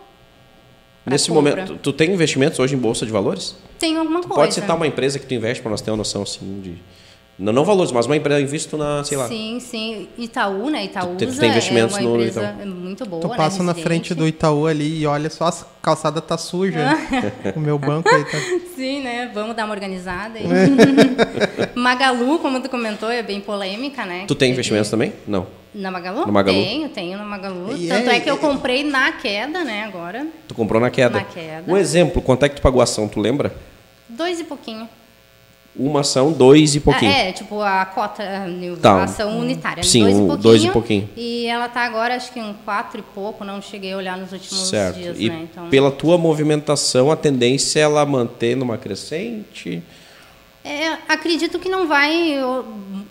[1.04, 1.56] Nesse compra.
[1.64, 3.56] momento, tu tem investimentos hoje em Bolsa de Valores?
[3.78, 4.40] Tem alguma Tu coisa.
[4.42, 6.76] pode citar uma empresa que tu investe para nós ter uma noção assim de.
[7.42, 9.26] Não, não valores, mas uma empresa invisto na, sei lá.
[9.26, 10.08] Sim, sim.
[10.16, 10.84] Itaú, né?
[10.84, 12.66] Itaú Tu tem investimentos é uma no empresa Itaú.
[12.68, 13.36] muito boa, Tu né?
[13.36, 16.96] passa na frente do Itaú ali e olha só, a calçada tá suja.
[17.56, 18.38] o meu banco aí tá.
[18.76, 19.28] Sim, né?
[19.34, 20.44] Vamos dar uma organizada aí.
[21.74, 24.24] Magalu, como tu comentou, é bem polêmica, né?
[24.28, 25.12] Tu tem investimentos também?
[25.26, 25.44] Não.
[25.74, 26.26] Na Magalu?
[26.26, 26.56] No Magalu?
[26.56, 27.76] Tenho, tenho na Magalu.
[27.76, 30.28] E Tanto é- é, que eu comprei na queda, né, agora.
[30.46, 31.18] Tu comprou na queda.
[31.18, 31.64] Na queda.
[31.66, 33.52] Um exemplo, quanto é que tu pagou a ação, tu lembra?
[34.08, 34.88] Dois e pouquinho.
[35.74, 37.10] Uma ação, dois e pouquinho.
[37.10, 38.92] Ah, é, tipo a cota, a Tá.
[38.92, 39.82] a ação unitária.
[39.82, 41.08] Sim, dois, um- e pouquinho, dois e pouquinho.
[41.16, 44.32] E ela tá agora, acho que um quatro e pouco, não cheguei a olhar nos
[44.32, 44.96] últimos certo.
[44.96, 45.48] dias, e né?
[45.50, 49.82] Então, pela tua movimentação, a tendência é ela manter numa crescente?
[50.62, 52.36] É, acredito que não vai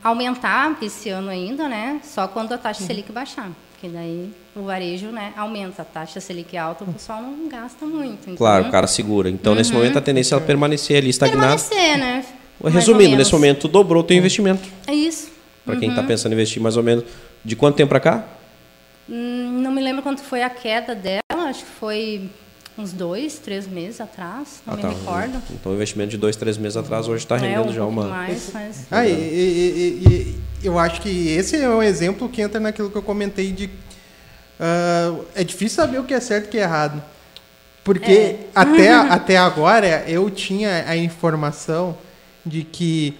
[0.03, 1.99] aumentar esse ano ainda, né?
[2.03, 3.49] Só quando a taxa Selic baixar.
[3.73, 5.81] Porque daí o varejo né, aumenta.
[5.81, 8.19] A taxa Selic alta, o pessoal não gasta muito.
[8.23, 9.29] Então, Claro, o cara segura.
[9.29, 11.59] Então, nesse momento, a tendência é ela permanecer ali estagnada.
[11.61, 12.23] permanecer, né?
[12.61, 14.67] Mais Resumindo, nesse momento, tu dobrou o teu investimento.
[14.87, 15.29] É isso.
[15.65, 17.03] Para quem está pensando em investir mais ou menos.
[17.43, 18.25] De quanto tempo para cá?
[19.09, 21.21] Hum, Não me lembro quanto foi a queda dela.
[21.49, 22.29] Acho que foi
[22.77, 24.61] uns dois, três meses atrás.
[24.65, 24.89] Não Ah, me tá.
[24.89, 25.41] recordo.
[25.51, 28.07] Então, o investimento de dois, três meses atrás hoje está É, rendendo um já uma.
[28.07, 28.85] mais, mas...
[28.91, 32.95] Ah, e, e- e- eu acho que esse é um exemplo que entra naquilo que
[32.97, 33.69] eu comentei de.
[34.59, 37.01] ah, é difícil saber o que é certo e o que é errado.
[37.83, 38.39] Porque É.
[38.53, 41.97] até, até agora eu tinha a informação
[42.45, 43.13] de que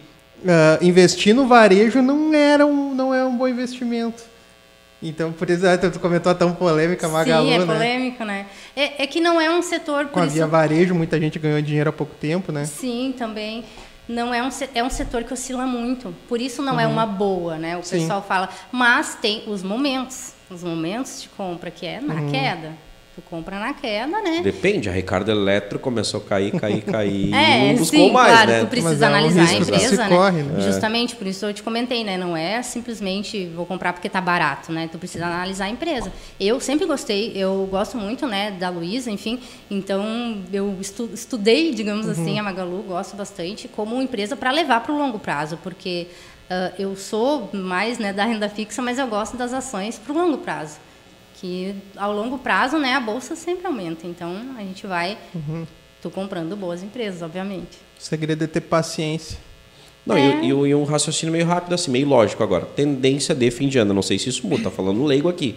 [0.48, 4.24] ah, investir no varejo não era um, não é um bom investimento.
[5.04, 7.66] Então, por isso, ah, tu comentou a tão polêmica, Magalu, Sim, é né?
[7.66, 8.46] polêmico, né?
[8.76, 10.06] É, é que não é um setor...
[10.08, 12.66] Com a isso Via Varejo, muita gente ganhou dinheiro há pouco tempo, né?
[12.66, 13.64] Sim, também.
[14.08, 16.14] Não é um, é um setor que oscila muito.
[16.28, 17.74] Por isso não é uma boa, né?
[17.76, 17.84] O Uhum.
[17.84, 18.00] Sim.
[18.02, 18.50] pessoal fala.
[18.72, 20.34] Mas tem os momentos.
[20.50, 22.30] Os momentos de compra, que é na Uhum.
[22.32, 22.74] queda.
[23.22, 24.42] Tu compra na queda, né?
[24.44, 27.34] Depende, a Ricardo Eletro começou a cair, cair, cair.
[27.34, 28.60] É, e não buscou sim, mais, claro, né?
[28.62, 30.10] tu precisa Mas é um analisar a empresa, se né?
[30.10, 30.62] corre, né?
[30.62, 32.18] Justamente, por isso eu te comentei, né?
[32.18, 34.90] Não é simplesmente vou comprar porque tá barato, né?
[34.92, 36.12] Tu precisa analisar a empresa.
[36.40, 39.40] Eu sempre gostei, eu gosto muito, né, da Luísa, enfim.
[39.70, 42.12] Então, eu estu- estudei, digamos Uhum.
[42.14, 46.08] assim, a Magalu, gosto bastante, como empresa para levar para o longo prazo, porque
[46.50, 50.16] ah, eu sou mais né, da renda fixa, mas eu gosto das ações para o
[50.18, 50.78] longo prazo.
[51.42, 54.06] Que ao longo prazo, né, a bolsa sempre aumenta.
[54.06, 55.18] Então, a gente vai.
[55.34, 55.66] Uhum.
[56.02, 57.80] Tô comprando boas empresas, obviamente.
[58.00, 59.38] O segredo é ter paciência.
[60.06, 60.44] Não, É.
[60.44, 62.66] e, e, e um raciocínio meio rápido, assim, meio lógico agora.
[62.66, 65.56] Tendência de fim de ano, não sei se isso muda, tá falando leigo aqui.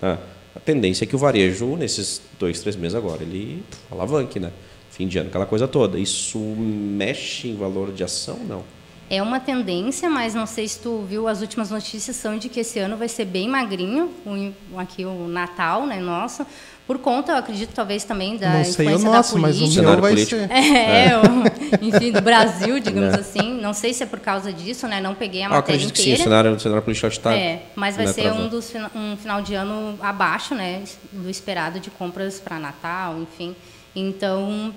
[0.00, 0.18] tá?
[0.54, 4.50] A tendência é que o varejo, nesses dois, três meses agora, ele alavanque, né?
[4.90, 5.98] Fim de ano, aquela coisa toda.
[5.98, 8.38] Isso mexe em valor de ação?
[8.38, 8.64] Não.
[9.08, 12.58] É uma tendência, mas não sei se tu viu as últimas notícias são de que
[12.60, 16.44] esse ano vai ser bem magrinho, o, aqui o Natal, né, nosso,
[16.88, 19.58] por conta, eu acredito, talvez também da não sei o influência nosso, da mas o
[19.60, 19.82] política.
[19.82, 20.40] meu Cenário vai político.
[20.40, 20.52] ser.
[20.52, 23.18] É, o- enfim, do Brasil, digamos É.
[23.20, 23.60] assim.
[23.60, 25.00] Não sei se é por causa disso, né?
[25.00, 26.24] Não peguei a Ah, matéria acredito que sim, o inteira.
[26.30, 27.34] cenário, o cenário político está.
[27.34, 30.82] É, mas vai né, ser um, dos, um final de ano abaixo, né,
[31.12, 33.54] do esperado de compras para Natal, enfim.
[33.94, 34.72] Então,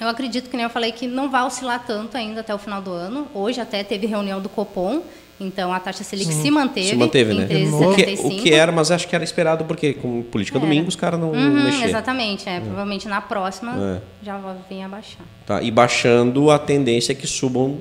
[0.00, 2.80] eu acredito que nem eu falei que não vai oscilar tanto ainda até o final
[2.82, 3.26] do ano.
[3.34, 5.02] Hoje até teve reunião do Copom,
[5.40, 7.46] então a taxa Selic se manteve, Se manteve, né?
[7.46, 7.74] 13,75.
[7.74, 10.66] O que, o que era, mas acho que era esperado, porque com política Era.
[10.66, 11.88] domingo os caras não Uhum, mexeram.
[11.88, 14.24] exatamente, é, provavelmente na próxima É.
[14.24, 15.24] já vai vir abaixar.
[15.44, 15.60] Tá?
[15.62, 17.78] E baixando, a tendência é que subam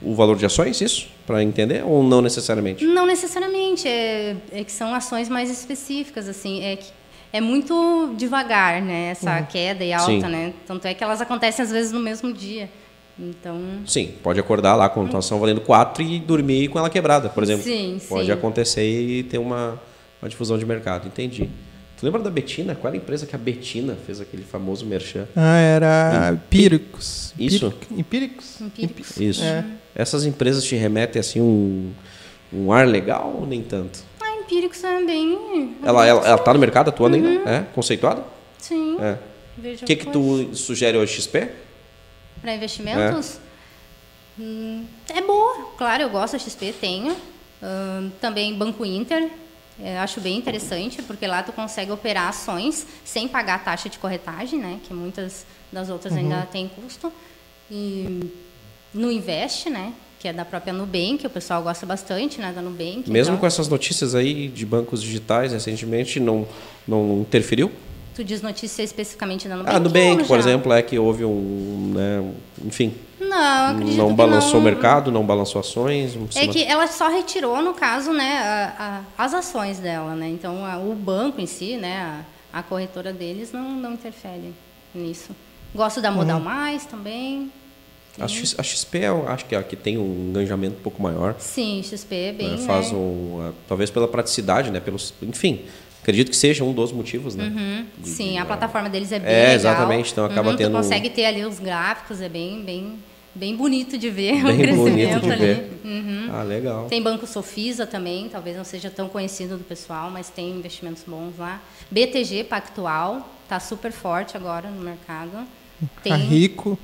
[0.00, 1.06] o valor de ações, isso?
[1.24, 1.84] Para entender?
[1.86, 2.84] Ou não necessariamente?
[2.84, 6.86] Não necessariamente, é, é que são ações mais específicas, assim, é que
[7.32, 10.20] é muito devagar, né, essa queda e alta, Sim.
[10.20, 10.52] né?
[10.66, 12.68] Tanto é que elas acontecem às vezes no mesmo dia.
[13.18, 17.28] Então, Sim, pode acordar lá com a ação valendo 4 e dormir com ela quebrada,
[17.28, 17.62] por exemplo.
[17.62, 18.32] Sim, Pode sim.
[18.32, 19.80] acontecer e ter uma,
[20.20, 21.48] uma difusão de mercado, entendi.
[21.98, 22.74] Tu lembra da Betina?
[22.74, 25.28] Qual era a empresa que a Betina fez aquele famoso merchan?
[25.36, 27.32] Ah, era Empíricos.
[27.38, 27.72] Isso.
[27.90, 28.60] Empíricos?
[28.60, 29.16] Empíricos.
[29.20, 29.44] Isso.
[29.44, 29.64] É.
[29.94, 31.92] Essas empresas te remetem assim um,
[32.52, 34.00] um ar legal ou nem tanto?
[34.58, 35.76] É bem...
[35.82, 37.48] Ela, ela, ela tá no mercado atuando ainda?
[37.50, 37.60] É?
[37.74, 38.24] Conceituada?
[38.58, 39.18] Sim, É.
[39.58, 41.50] O que, que tu sugere hoje, XP?
[42.40, 43.38] Para investimentos?
[44.38, 45.20] Hum, É.
[45.20, 47.14] boa, claro, eu gosto da XP, tenho.
[47.62, 49.30] Ahn, também Banco Inter,
[49.80, 53.98] é, acho bem interessante, porque lá tu consegue operar ações sem pagar a taxa de
[53.98, 54.80] corretagem, né?
[54.84, 57.12] Que muitas das outras ainda têm custo.
[57.70, 58.30] E
[58.92, 59.92] no Invest, né?
[60.22, 62.52] Que é da própria Nubank, que o pessoal gosta bastante, né?
[62.54, 63.10] Da Nubank.
[63.10, 66.46] Mesmo então, com essas notícias aí de bancos digitais recentemente, não,
[66.86, 67.72] não interferiu?
[68.14, 69.74] Tu diz notícia especificamente da Nubank?
[69.76, 71.92] Ah, Nubank, por exemplo, é que houve um.
[71.96, 72.32] Né,
[72.64, 74.60] enfim, Não, acredito não que balançou não.
[74.60, 76.14] o mercado, não balançou ações.
[76.14, 78.38] um É que ela só retirou, no caso, né,
[78.78, 80.28] a- a- as ações dela, né?
[80.28, 84.54] Então, a- o banco em si, né, a, a corretora deles não, não interfere
[84.94, 85.30] nisso.
[85.74, 86.44] Gosto da Modal Uhum.
[86.44, 87.50] Mais também.
[88.20, 91.02] A, X- a XP, eu acho que é a que tem um engajamento um pouco
[91.02, 91.34] maior.
[91.38, 92.66] Sim, XP é bem, né, né?
[92.66, 94.80] faz um, talvez pela praticidade, né?
[94.80, 95.62] Pelos, enfim,
[96.02, 97.44] acredito que seja um dos motivos, né?
[97.46, 99.54] Uhum, de- Sim, de- a plataforma deles é bem É, legal.
[99.54, 102.98] exatamente, então acaba Uhum, tendo Tu consegue ter ali os gráficos, é bem, bem,
[103.34, 105.40] bem bonito de ver o Bem crescimento bonito de ali.
[105.46, 105.80] ver.
[105.82, 106.28] Uhum.
[106.32, 106.86] Ah, legal.
[106.90, 111.38] Tem Banco Sofisa também, talvez não seja tão conhecido do pessoal, mas tem investimentos bons
[111.38, 111.62] lá.
[111.90, 115.30] BTG Pactual, está super forte agora no mercado.
[116.02, 116.78] Tem A Rico.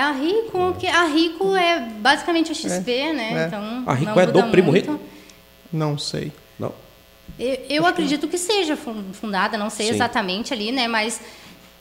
[0.00, 3.42] A Rico, que a Rico é basicamente a XP, né?
[3.42, 3.46] é.
[3.46, 4.70] Então A Rico não é do Primo.
[4.70, 5.00] Rico?
[5.72, 6.30] Não sei.
[6.58, 6.72] Não.
[7.38, 9.94] Eu, eu acredito que seja fun- fundada, não sei Sim.
[9.94, 10.86] exatamente ali, né?
[10.88, 11.20] Mas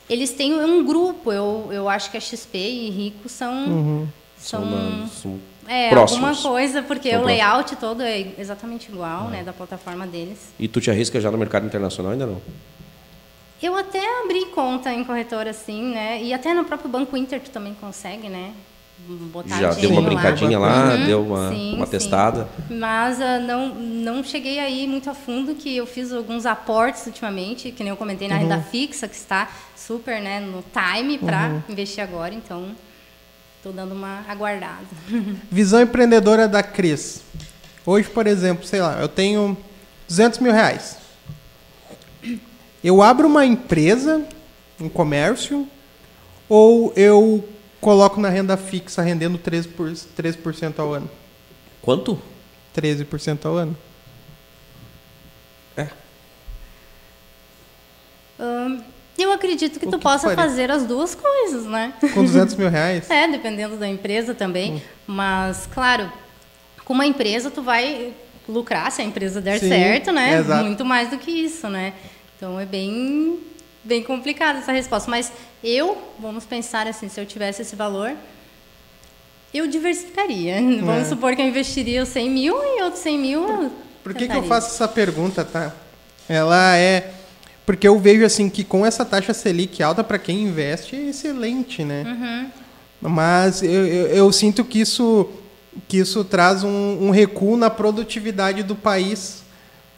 [0.10, 1.32] eles têm um grupo.
[1.32, 4.08] Eu, eu acho que a XP e Rico são
[4.38, 6.24] São, são na- são é, próximos.
[6.24, 10.38] alguma coisa, porque São o layout todo é exatamente igual, né, da plataforma deles.
[10.60, 12.42] E tu te arrisca já no mercado internacional ainda não?
[13.62, 16.22] Eu até abri conta em corretora assim, né?
[16.22, 18.54] E até no próprio Banco Inter tu também consegue, né?
[19.08, 20.08] Botar já deu uma lá.
[20.08, 21.92] brincadinha lá, Uhum, deu uma, sim, uma sim.
[21.92, 22.48] testada.
[22.70, 27.72] Mas ah, não, não cheguei aí muito a fundo, que eu fiz alguns aportes ultimamente,
[27.72, 32.04] que nem eu comentei na renda fixa, que está super né, no time para investir
[32.04, 32.76] agora, então
[33.58, 34.86] estou dando uma aguardada.
[35.50, 37.24] Visão empreendedora da Cris.
[37.84, 39.58] Hoje, por exemplo, sei lá, eu tenho
[40.08, 40.98] 200 mil reais.
[42.84, 44.26] Eu abro uma empresa,
[44.80, 45.68] um comércio,
[46.50, 47.48] ou eu
[47.80, 51.10] coloco na renda fixa rendendo 13%, por, 13% ao ano?
[51.82, 52.22] Quanto?
[52.76, 53.78] 13% ao ano?
[58.42, 58.80] Ahn,
[59.18, 61.94] eu acredito que O tu que possa tu fazer as duas coisas, né?
[62.14, 63.06] Com 200 mil reais?
[63.12, 64.74] É, dependendo da empresa também.
[64.74, 64.82] Hum.
[65.06, 66.12] Mas, claro,
[66.84, 68.14] com uma empresa tu vai
[68.50, 70.40] lucrar se a empresa der Sim, certo, né?
[70.40, 70.66] exato.
[70.66, 71.94] Muito mais do que isso, né?
[72.42, 73.38] Então é bem,
[73.84, 75.08] bem complicada essa resposta.
[75.12, 75.32] Mas
[75.64, 78.14] eu, vamos pensar assim, se eu tivesse esse valor,
[79.54, 80.56] eu diversificaria.
[80.82, 83.48] Vamos supor que eu investiria os 100 mil e outros 100 mil.
[83.48, 83.72] eu
[84.04, 85.72] Por que, que eu faço essa pergunta, tá?
[86.28, 87.14] Ela é.
[87.64, 91.84] Porque eu vejo assim que com essa taxa Selic alta para quem investe é excelente,
[91.84, 92.04] né?
[92.08, 92.50] Uhum.
[93.12, 95.30] Mas eu, eu, eu sinto que isso,
[95.88, 99.41] que isso traz um, um recuo na produtividade do país.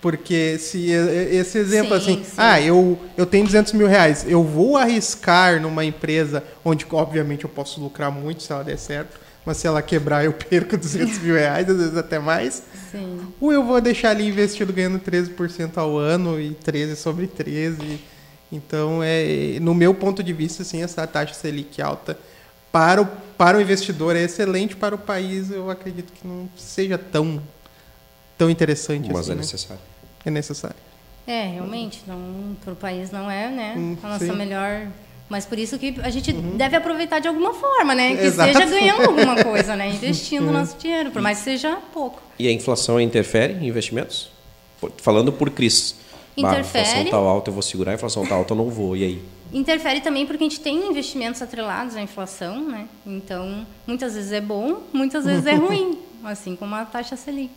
[0.03, 2.33] Porque se esse exemplo Sim, assim, sim.
[2.35, 7.49] ah, eu, eu tenho 200 mil reais, eu vou arriscar numa empresa onde, obviamente, eu
[7.49, 11.35] posso lucrar muito se ela der certo, mas se ela quebrar eu perco 200 mil
[11.35, 12.63] reais, às vezes até mais.
[12.91, 13.21] Sim.
[13.39, 18.01] Ou eu vou deixar ali investido ganhando 13% ao ano e 13 sobre 13.
[18.51, 22.17] Então, é, no meu ponto de vista, assim, essa taxa Selic alta
[22.73, 23.05] para o,
[23.37, 27.41] para o investidor é excelente, para o país eu acredito que não seja tão,
[28.37, 29.31] tão interessante Mas assim.
[29.31, 29.79] é né?
[30.25, 30.75] É necessário.
[31.25, 34.31] É, realmente, não, para o país não é, né, Hum, a nossa sim.
[34.31, 34.37] Uhum.
[34.37, 34.87] melhor.
[35.29, 38.15] Mas por isso que a gente deve aproveitar de alguma forma, né?
[38.15, 38.53] Que Exato.
[38.53, 39.87] seja ganhando alguma coisa, né?
[39.95, 42.21] Investindo nosso dinheiro, por mais que seja pouco.
[42.37, 44.29] E a inflação interfere em investimentos?
[44.97, 45.95] Falando por Cris.
[46.37, 47.09] Bah, a inflação Interfere.
[47.09, 48.97] tá alta, eu vou segurar, a inflação tá alta, eu não vou.
[48.97, 49.21] E aí?
[49.53, 52.87] Interfere também porque a gente tem investimentos atrelados à inflação, né?
[53.05, 57.51] Então, muitas vezes é bom, muitas vezes é ruim, assim como a taxa Selic.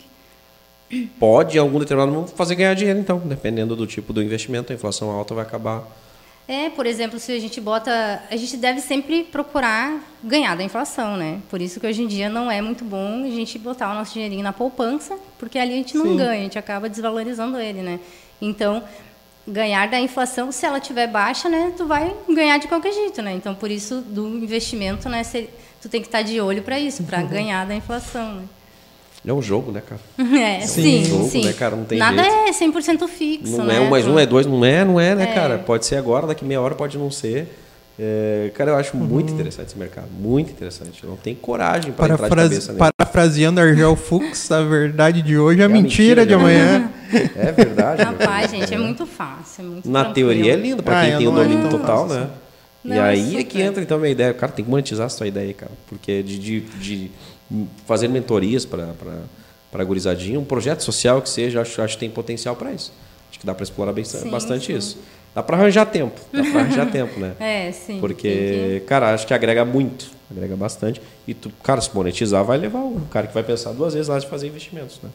[1.18, 3.18] Pode, em algum determinado momento, fazer ganhar dinheiro, então.
[3.18, 5.84] Dependendo do tipo do investimento, a inflação alta vai acabar.
[6.49, 8.22] É, por exemplo, se a gente bota.
[8.30, 11.41] A gente deve sempre procurar ganhar da inflação, né?
[11.51, 14.12] Por isso que hoje em dia não é muito bom a gente botar o nosso
[14.12, 16.16] dinheirinho na poupança, porque ali a gente não Sim.
[16.16, 17.99] ganha, a gente acaba desvalorizando ele, né?
[18.41, 18.84] Então,
[19.47, 23.32] ganhar da inflação, se ela tiver baixa, né, tu vai ganhar de qualquer jeito, né?
[23.32, 25.22] Então, por isso do investimento, né,
[25.80, 28.45] tu tem que estar de olho para isso, para ganhar da inflação, né?
[29.24, 30.00] É um jogo, né, cara?
[30.38, 31.44] É, um sim, jogo, sim.
[31.44, 31.74] né, cara?
[31.76, 32.36] Não tem Nada jeito.
[32.48, 33.76] é 100% fixo, Não né?
[33.76, 35.34] é um mais um, é dois, não é, não é, né, É.
[35.34, 35.58] cara?
[35.58, 37.48] Pode ser agora, daqui meia hora pode não ser.
[37.98, 41.02] É, cara, eu acho muito interessante esse mercado, muito interessante.
[41.02, 42.84] Eu não tenho coragem para entrar de cabeça nele.
[42.98, 46.90] parafraseando Argel Fux, a verdade de hoje é, É a mentira, mentira de amanhã.
[47.36, 48.02] É verdade.
[48.02, 49.62] Rapaz, gente, é muito fácil.
[49.64, 50.28] é muito Na tranquilo.
[50.30, 52.30] teoria é lindo, pra Ah, quem eu tem o não domínio total, fácil né?
[52.84, 54.34] Não, e é aí é que entra então a minha ideia.
[54.34, 55.72] Cara, tem que monetizar a sua ideia aí, cara.
[55.88, 57.10] Porque de, de, de
[57.86, 58.94] fazer mentorias para
[59.70, 62.92] para gurizadinha, um projeto social que seja, acho, acho que tem potencial para isso.
[63.28, 64.76] Acho que dá para explorar bem- Sim, bastante sim.
[64.76, 64.97] isso.
[65.34, 67.34] Dá para arranjar tempo, dá para arranjar tempo, né?
[67.40, 68.01] É, sim.
[68.01, 71.03] Porque, cara, acho que agrega muito, agrega bastante.
[71.28, 74.18] E tu, cara, se monetizar, vai levar o cara que vai pensar duas vezes lá
[74.18, 75.11] de fazer investimentos, né?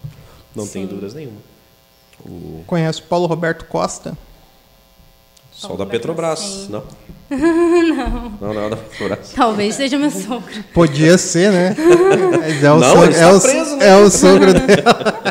[0.56, 0.88] Não tem Sim.
[0.88, 1.38] dúvidas nenhuma.
[2.24, 4.16] O Conhece o Paulo Roberto Costa?
[5.62, 6.68] Sol da Petrobras, sim.
[6.72, 6.84] não?
[7.30, 8.32] não.
[8.42, 9.32] Não, não, da Petrobras.
[9.36, 10.52] Talvez seja meu sogro.
[10.74, 11.76] Podia ser, né?
[12.40, 13.88] Mas é o, Não, sogro, ele é, está o, preso, né?
[13.90, 15.22] é o sogro dela.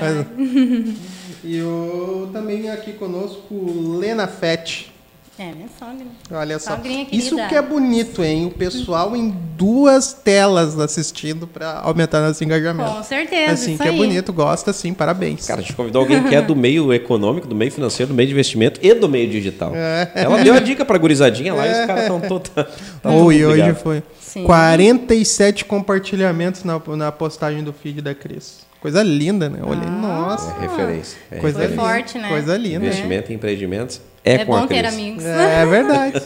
[0.00, 0.96] Mas-
[1.46, 4.93] E o, também aqui conosco, Lena Fett.
[5.36, 6.06] É, minha sogra.
[6.30, 6.76] Olha só.
[6.76, 7.24] Sogrinha querida.
[7.26, 8.46] Isso que é bonito, hein?
[8.46, 12.88] O pessoal em duas telas assistindo para aumentar nosso engajamento.
[12.88, 13.96] Com certeza, Assim, isso que é aí.
[13.96, 15.44] bonito, gosta sim, parabéns.
[15.46, 18.28] Cara, a gente convidou alguém que é do meio econômico, do meio financeiro, do meio
[18.28, 19.72] de investimento e do meio digital.
[19.74, 20.08] É.
[20.14, 22.50] Ela deu a dica pra gurizadinha lá e os caras estão todos.
[22.50, 22.64] Tá
[23.12, 24.44] e hoje foi Sim.
[24.44, 28.60] 47 compartilhamentos na, na postagem do feed da Cris.
[28.80, 29.60] Coisa linda, né?
[29.62, 29.90] Olhei, Ah.
[29.90, 30.50] nossa.
[30.58, 31.18] É referência.
[31.30, 31.82] É Coisa Foi linda.
[31.82, 32.28] forte, né?
[32.28, 32.84] Coisa linda.
[32.86, 34.92] Investimento em empreendimentos é, É com a bom ter Cris.
[34.94, 35.24] amigos.
[35.24, 36.22] É verdade.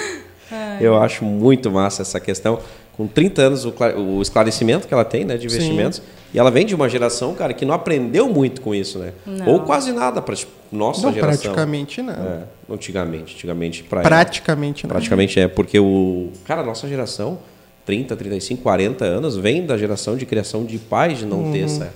[0.80, 2.58] Eu acho muito massa essa questão.
[2.96, 3.74] Com 30 anos, o,
[4.16, 5.56] o esclarecimento que ela tem, né, de Sim.
[5.56, 6.00] investimentos.
[6.32, 9.12] E ela vem de uma geração, cara, que não aprendeu muito com isso, né?
[9.26, 9.48] Não.
[9.48, 10.34] Ou quase nada para
[10.70, 11.40] nossa Não, geração.
[11.52, 12.12] praticamente não.
[12.12, 14.08] É, antigamente, antigamente para ela.
[14.08, 14.90] Praticamente não.
[14.90, 16.30] Praticamente é, porque o.
[16.44, 17.38] Cara, a nossa geração,
[17.86, 21.92] 30, 35, 40 anos, vem da geração de criação de pais de não ter essa.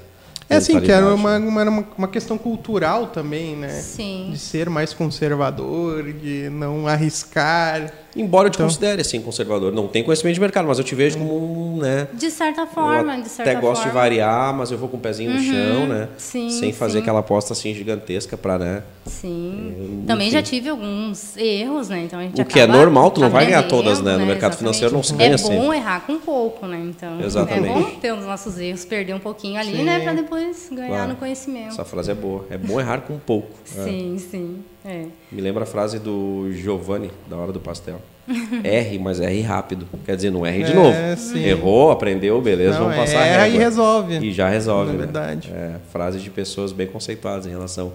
[0.50, 3.68] É assim, que era uma, uma, uma questão cultural também, né?
[3.80, 4.30] Sim.
[4.32, 7.92] De ser mais conservador, de não arriscar.
[8.16, 9.72] Embora eu te Então- considere assim, conservador.
[9.72, 12.08] Não tem conhecimento de mercado, mas eu te vejo como um, né?
[12.14, 14.00] De certa forma, eu de certa até gosto de forma.
[14.00, 16.08] variar, mas eu vou com o pezinho no chão, né?
[16.16, 16.98] sim, Sem fazer sim.
[17.02, 18.82] aquela aposta assim gigantesca para, né?
[19.06, 20.04] Sim.
[20.06, 22.02] Também já tive alguns erros, né?
[22.04, 24.16] Então a gente O que é normal, tu não vai ganhar todas, né?
[24.16, 25.76] No mercado financeiro não se ganha É bom sempre.
[25.76, 26.78] errar com pouco, né?
[26.88, 27.68] Então Exatamente.
[27.68, 29.84] é bom ter os nossos erros, perder um pouquinho ali, Sim.
[29.84, 30.00] né?
[30.00, 31.08] Pra depois ganhar Claro.
[31.10, 31.68] no conhecimento.
[31.68, 32.46] Essa frase é boa.
[32.50, 33.48] É bom errar com pouco.
[33.76, 33.82] É.
[33.84, 34.56] Sim, sim.
[34.88, 35.04] É.
[35.30, 38.00] Me lembra a frase do Giovanni, da hora do pastel.
[38.64, 39.86] R, mas R rápido.
[40.04, 40.96] Quer dizer, não R de É, novo.
[41.20, 41.44] sim.
[41.44, 44.18] Errou, aprendeu, beleza, Não, vamos passar erra a e resolve.
[44.18, 45.04] E já resolve, Na né?
[45.04, 45.50] verdade.
[45.52, 47.92] É, frase de pessoas bem conceituadas em relação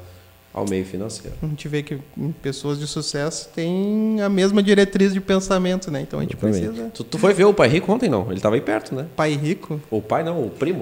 [0.53, 1.35] ao meio financeiro.
[1.41, 1.97] A gente vê que
[2.41, 6.01] pessoas de sucesso têm a mesma diretriz de pensamento, né?
[6.01, 6.67] Então a gente Exatamente.
[6.67, 6.89] precisa.
[6.93, 8.25] Tu, tu foi ver o pai rico ontem, não?
[8.27, 9.07] Ele estava aí perto, né?
[9.15, 9.81] Pai rico.
[9.89, 10.81] O pai não, o primo.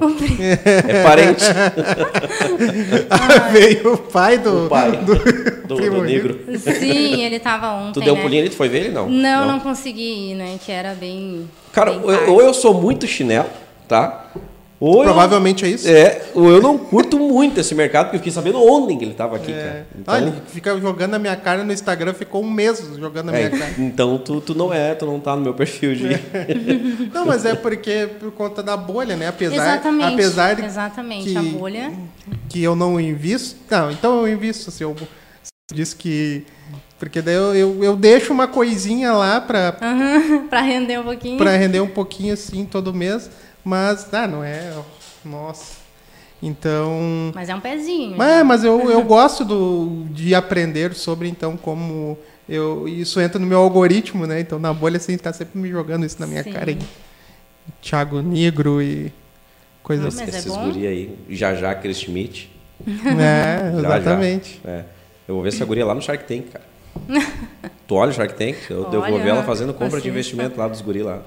[0.88, 1.45] é parente.
[3.53, 4.65] Veio o pai do.
[4.65, 6.39] O pai do- do, primo do negro.
[6.57, 7.93] Sim, ele tava ontem.
[7.93, 8.24] Tu deu um né?
[8.24, 9.09] pulinho ali, tu foi ver ele, não?
[9.09, 10.59] Não, não, consegui ir, né?
[10.63, 11.47] Que era bem.
[11.72, 13.47] Cara, bem ou eu sou muito chinelo,
[13.88, 14.28] tá?
[14.82, 15.88] Ou eu- Provavelmente é isso.
[15.88, 19.12] É, ou eu não curto muito esse mercado, porque eu fiquei sabendo ontem que ele
[19.12, 19.56] estava aqui, É.
[19.64, 19.88] cara.
[20.00, 23.32] Então, Olha, ele fica jogando na minha cara no Instagram, ficou um mês jogando na
[23.34, 23.72] minha é, cara.
[23.78, 26.08] então tu, tu não é, tu não tá no meu perfil de.
[27.14, 29.28] Não, mas é porque por conta da bolha, né?
[29.28, 30.14] Apesar, Exatamente.
[30.14, 31.30] apesar de Exatamente.
[31.30, 31.92] que- A bolha.
[32.50, 33.58] que eu não invisto.
[33.70, 34.72] Não, então eu invisto.
[34.72, 36.44] Se eu se eu disse que
[36.98, 41.38] Porque daí eu, eu, eu deixo uma coisinha lá para Uhum, pra render um pouquinho.
[41.38, 43.30] para render um pouquinho assim todo mês,
[43.64, 44.74] mas ah, não é,
[45.26, 45.80] nossa.
[46.43, 48.18] Então, Mas é um pezinho.
[48.18, 52.18] mas, mas eu, eu gosto do, de aprender sobre então como
[52.49, 54.39] eu isso entra no meu algoritmo, né?
[54.39, 56.51] Então na bolha assim tá sempre me jogando isso na minha Sim.
[56.51, 56.72] cara.
[56.72, 56.80] aí.
[57.80, 59.14] Thiago Negro e
[59.84, 60.32] coisas Ah, assim.
[60.32, 60.66] é Esses bom?
[60.66, 62.49] guri aí, já já Chris Schmidt.
[62.88, 63.97] É, Já, já.
[63.99, 64.59] exatamente.
[64.66, 64.84] É.
[65.28, 66.66] Eu vou ver essa guria lá no Shark Tank, cara.
[67.88, 68.56] tu olha o Shark Tank?
[68.70, 70.10] Eu, eu vou ver ela fazendo compra de assista.
[70.10, 71.20] investimento lá dos guri lá.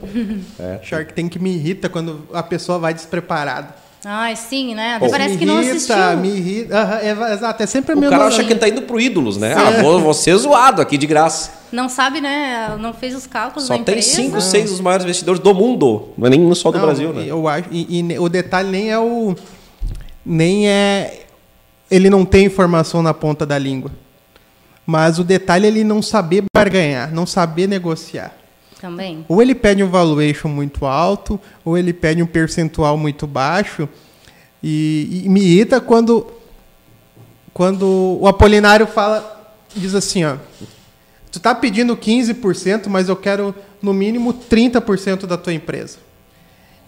[0.58, 0.80] É.
[0.82, 3.82] Shark Tank me irrita quando a pessoa vai despreparada.
[4.06, 4.98] Ai, sim, né?
[4.98, 6.16] Pô, Até parece me que não irrita, assistiu.
[6.18, 8.68] Me irrita, Aham, é, exato, é sempre O meio cara no- acha que ele tá
[8.68, 9.54] indo pro ídolos, né?
[9.54, 11.50] Ah, vou, vou ser zoado aqui de graça.
[11.72, 12.76] Não sabe, né?
[12.78, 14.14] Não fez os cálculos Só da tem empresa.
[14.14, 16.10] cinco, seis dos maiores investidores do mundo.
[16.18, 17.24] Não é nem só do Não, Brasil, né?
[17.26, 19.34] Eu acho, e, e o detalhe nem é o.
[20.24, 21.22] Nem é.
[21.90, 23.90] Ele não tem informação na ponta da língua.
[24.86, 28.32] Mas o detalhe é ele não saber barganhar, não saber negociar.
[28.80, 29.24] Também.
[29.28, 33.88] Ou ele pede um valuation muito alto, ou ele pede um percentual muito baixo.
[34.62, 36.26] E, e me irrita quando,
[37.52, 40.36] quando o Apolinário fala, diz assim, ó.
[41.32, 45.98] Tu tá pedindo 15%, mas eu quero no mínimo 30% da tua empresa.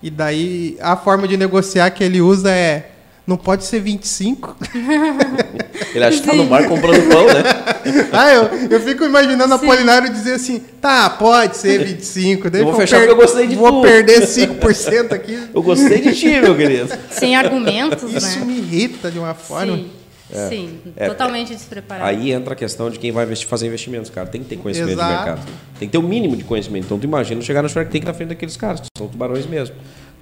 [0.03, 2.93] E daí a forma de negociar que ele usa é
[3.27, 4.57] não pode ser 25.
[5.95, 7.43] Ele acha que tá no bar comprando pão, né?
[8.13, 12.67] ah, eu, eu fico imaginando a Apolinário dizer assim: "Tá, pode ser 25, daí Eu
[12.67, 15.37] vou fechar per- porque eu gostei de Vou tu." perder 5% aqui.
[15.55, 16.89] Eu gostei de ti, meu querido.
[17.11, 18.45] Sem argumentos, Isso né?
[18.45, 19.77] me irrita de uma forma.
[19.77, 19.91] Sim,
[20.49, 20.79] sim.
[20.97, 22.09] É, Totalmente despreparado.
[22.09, 24.27] Aí entra a questão de quem vai investir, fazer investimentos, cara.
[24.27, 25.09] Tem que ter conhecimento Exato.
[25.11, 25.47] de mercado.
[25.79, 26.85] Tem que ter o mínimo de conhecimento.
[26.85, 29.77] Então, tu imagina chegar no Shark Tank na frente daqueles caras, que são tubarões mesmo.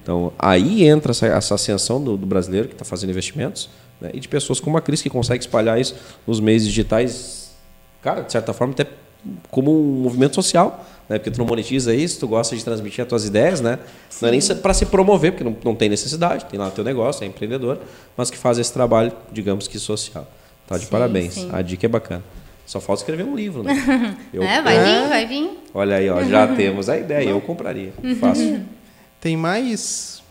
[0.04, 4.20] Então, aí entra essa, essa ascensão do, do brasileiro que está fazendo investimentos né, e
[4.20, 5.96] de pessoas como a Cris, que consegue espalhar isso
[6.26, 7.50] nos meios digitais,
[8.02, 8.86] cara, de certa forma, até
[9.50, 10.84] como um movimento social.
[11.08, 13.78] Né, porque tu não monetiza isso, tu gosta de transmitir as tuas ideias, né?
[14.22, 16.82] Não é nem para se promover, porque não, não tem necessidade, tem lá o teu
[16.82, 17.78] negócio, é empreendedor,
[18.16, 20.26] mas que faz esse trabalho, digamos que social.
[20.66, 21.34] Tá de Sim, parabéns.
[21.34, 21.50] sim.
[21.52, 22.22] A dica é bacana.
[22.64, 24.16] Só falta escrever um livro, né?
[24.32, 25.50] Eu- É, vai vir, vai vir.
[25.74, 27.28] Olha aí, ó, já temos a ideia.
[27.28, 27.92] Eu compraria.
[28.18, 28.62] Fácil.
[29.24, 30.22] Tem mais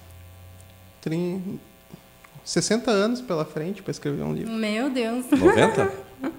[1.01, 1.59] trin-
[2.45, 4.53] 60 anos pela frente para escrever um livro.
[4.53, 5.25] Meu Deus.
[5.31, 5.91] 90?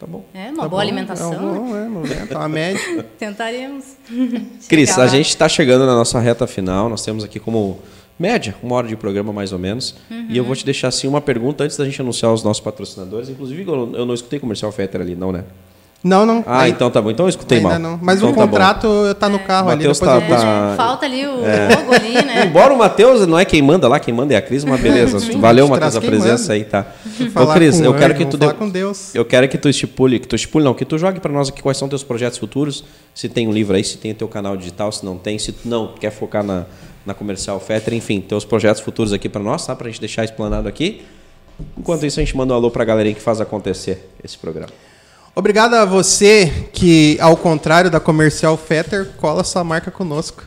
[0.00, 0.24] Tá bom.
[0.34, 0.78] É uma Tá boa bom?
[0.80, 1.32] alimentação.
[1.32, 3.06] É, bom, é, 90, uma média.
[3.16, 3.84] Tentaremos.
[4.68, 6.88] Cris, a gente está chegando na nossa reta final.
[6.88, 7.78] Nós temos aqui como
[8.18, 9.94] média, uma hora de programa mais ou menos.
[10.28, 13.28] E eu vou te deixar assim uma pergunta antes da gente anunciar os nossos patrocinadores.
[13.28, 15.44] Inclusive, eu eu não escutei comercial Fetter ali, não, né?
[16.04, 16.44] Não, não.
[16.46, 17.10] Ah, aí- então tá bom.
[17.10, 17.78] Então eu escutei ainda mal.
[17.78, 17.98] não.
[18.02, 18.88] Mas Então o tá contrato
[19.18, 19.78] tá no carro ali.
[19.78, 22.44] Matheus depois tá- eu- tá- Falta ali o logo ali, né?
[22.46, 25.18] Embora o Matheus não é quem manda lá, quem manda é a Cris, mas beleza.
[25.18, 26.52] Sim, Valeu, Matheus, a presença manda.
[26.52, 26.86] aí, tá?
[27.42, 29.14] Ô, Cris, eu quero que tu falar dê- com Deus.
[29.14, 31.62] Eu quero que tu estipule, que tu estipule não, que tu jogue para nós aqui
[31.62, 32.84] quais são teus projetos futuros,
[33.14, 35.52] se tem um livro aí, se tem o teu canal digital, se não tem, se
[35.52, 36.66] tu não quer focar na,
[37.06, 39.74] na comercial Fetter, enfim, teus projetos futuros aqui para nós, tá?
[39.74, 41.02] Pra gente deixar explanado aqui.
[41.78, 44.68] Enquanto isso, a gente manda um alô pra galerinha que faz acontecer esse programa.
[45.36, 50.44] Obrigado a você que, ao contrário da comercial Fetter, cola sua marca conosco.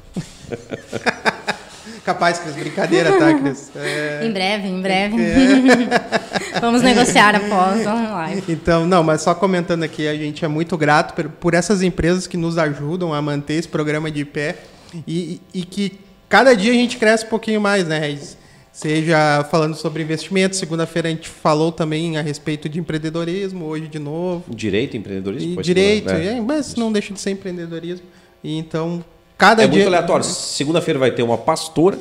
[2.05, 3.69] Capaz, Cris, brincadeira, tá, Cris?
[3.75, 5.17] É, Em breve, em breve.
[6.61, 8.43] Vamos negociar após a live.
[8.47, 12.25] Então, não, mas só comentando aqui, a gente é muito grato por, por essas empresas
[12.25, 14.55] que nos ajudam a manter esse programa de pé
[15.05, 18.37] e, e que cada dia a gente cresce um pouquinho mais, né, Regis?
[18.77, 23.97] Seja falando sobre investimentos, segunda-feira a gente falou também a respeito de empreendedorismo, hoje de
[23.97, 24.43] novo.
[24.53, 25.53] Direito, empreendedorismo?
[25.53, 26.37] E pode direito, falar, né?
[26.37, 28.05] é, mas não deixa de ser empreendedorismo.
[28.43, 29.03] E então,
[29.35, 29.77] cada É dia.
[29.77, 30.23] muito aleatório.
[30.23, 31.97] Segunda-feira vai ter uma pastora,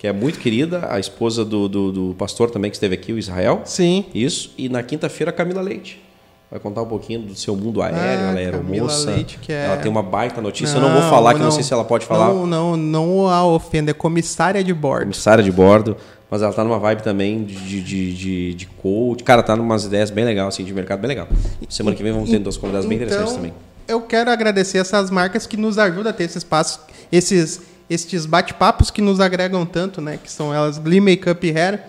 [0.00, 3.18] que é muito querida, a esposa do, do, do pastor também que esteve aqui, o
[3.18, 3.62] Israel.
[3.64, 4.04] Sim.
[4.12, 4.52] Isso.
[4.58, 6.02] E na quinta-feira, a Camila Leite.
[6.50, 9.10] Vai contar um pouquinho do seu mundo aéreo, Ah, ela é Camila aeromoça.
[9.10, 10.76] Leite, que é- Ela tem uma baita notícia.
[10.76, 12.26] eu não vou falar, que não, sei se ela pode falar.
[12.26, 15.02] Não, não, não a ofenda, é comissária de bordo.
[15.02, 15.96] Comissária de bordo.
[16.28, 19.22] Mas ela tá numa vibe também de, de, de, de, coach.
[19.24, 21.28] Cara, tá numas ideias bem legais, assim, de mercado bem legal.
[21.68, 23.52] Semana que vem vamos ter duas convidadas bem interessantes Então, também.
[23.86, 26.80] Eu quero agradecer essas marcas que nos ajudam a ter esse espaço,
[27.10, 30.18] esses, estes bate-papos que nos agregam tanto, né?
[30.22, 31.80] Que são elas Glee Makeup Hair,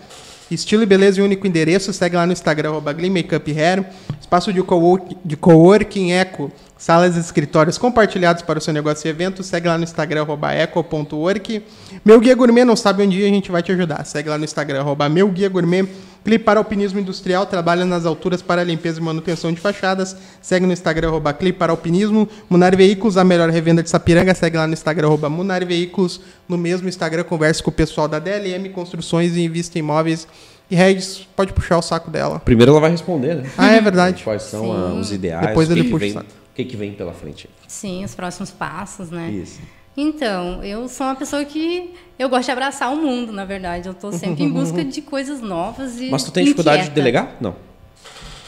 [0.54, 1.92] estilo e beleza e único endereço.
[1.92, 3.84] Segue lá no Instagram, arroba Glee Makeup Hair.
[4.20, 6.50] Espaço de coworking, de coworking Eco,
[6.82, 9.44] salas e escritórios compartilhados para o seu negócio e evento.
[9.44, 11.62] Segue lá no Instagram, arroba eco.work.
[12.04, 14.04] Meu Guia Gourmet, não sabe onde a gente vai te ajudar.
[14.04, 15.86] Segue lá no Instagram, arroba Meu Guia Gourmet.
[16.24, 20.16] Clipe para Alpinismo Industrial, trabalha nas alturas para limpeza e manutenção de fachadas.
[20.40, 22.28] Segue no Instagram, arroba Clipe para Alpinismo.
[22.50, 24.34] Munari Veículos, a melhor revenda de Sapiranga.
[24.34, 26.20] Segue lá no Instagram, arroba Munari Veículos.
[26.48, 30.26] No mesmo Instagram, converse com o pessoal da DLM Construções e Invista em Imóveis
[30.68, 32.40] E Regis, pode puxar o saco dela.
[32.40, 33.50] Primeiro ela vai responder, né?
[33.56, 34.24] Ah, é verdade.
[34.24, 34.98] Quais são Sim.
[34.98, 36.41] os ideais, Depois ele puxa o saco.
[36.52, 37.48] O que, que vem pela frente.
[37.66, 39.30] Sim, os próximos passos, né?
[39.30, 39.60] Isso.
[39.96, 43.88] Então, eu sou uma pessoa que eu gosto de abraçar o mundo, na verdade.
[43.88, 47.00] Eu estou sempre em busca de coisas novas e Mas tu tem dificuldade de inquieta.
[47.00, 47.36] delegar?
[47.40, 47.54] Não.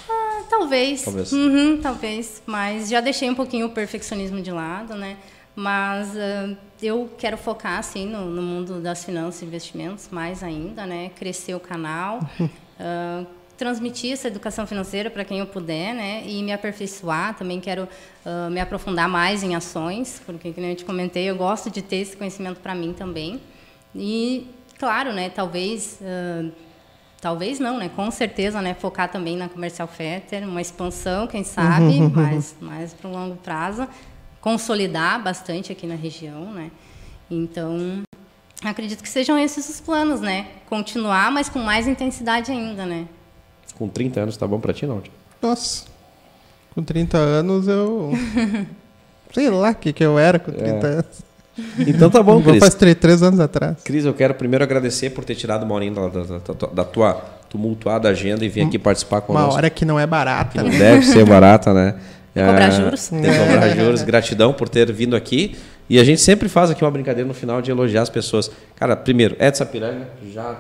[0.09, 1.03] Ah, talvez.
[1.03, 1.33] Talvez.
[1.33, 2.43] Uhum, talvez.
[2.47, 5.17] Mas já deixei um pouquinho o perfeccionismo de lado, né?
[5.57, 10.87] Mas ah, eu quero focar, assim, no, no mundo das finanças e investimentos mais ainda,
[10.87, 11.11] né?
[11.17, 12.21] Crescer o canal,
[12.79, 13.25] ah,
[13.57, 16.23] transmitir essa educação financeira para quem eu puder, né?
[16.27, 17.35] E me aperfeiçoar.
[17.37, 17.89] Também quero
[18.25, 21.97] ah, me aprofundar mais em ações, porque, como eu te comentei, eu gosto de ter
[21.97, 23.41] esse conhecimento para mim também.
[23.95, 24.47] E,
[24.79, 25.31] claro, né?
[25.31, 25.99] Talvez...
[26.03, 26.51] ah,
[27.25, 27.89] Talvez não, né?
[27.97, 28.75] Com certeza, né?
[28.75, 33.89] Focar também na Comercial Fetter, uma expansão, quem sabe, mais, mais para o longo prazo.
[34.43, 36.71] Consolidar bastante aqui na região, né?
[37.31, 38.03] Então,
[38.63, 40.49] acredito que sejam esses os planos, né?
[40.69, 43.09] Continuar, mas com mais intensidade ainda, né?
[43.79, 45.03] Com 30 anos tá bom pra ti, não?
[45.43, 45.85] Nossa.
[46.75, 48.13] Com 30 anos eu.
[49.33, 51.07] Sei lá o que, que eu era com 30 anos.
[51.87, 52.59] Então tá bom, Vou Cris.
[52.61, 53.77] faz 3 anos atrás.
[53.85, 57.15] Cris, eu quero primeiro agradecer por ter tirado uma horinha da, da- da- da tua
[57.49, 59.55] tumultuada agenda e vir aqui participar Uma conosco.
[59.57, 60.51] hora que não é barata.
[60.53, 61.95] Que não deve ser barata, né?
[62.33, 63.09] Tem que cobrar É, juros.
[63.09, 64.03] Tem que cobrar juros.
[64.03, 65.57] Gratidão por ter vindo aqui.
[65.89, 68.51] E a gente sempre faz aqui uma brincadeira no final de elogiar as pessoas.
[68.75, 70.57] Cara, primeiro, Ed Sapiranga já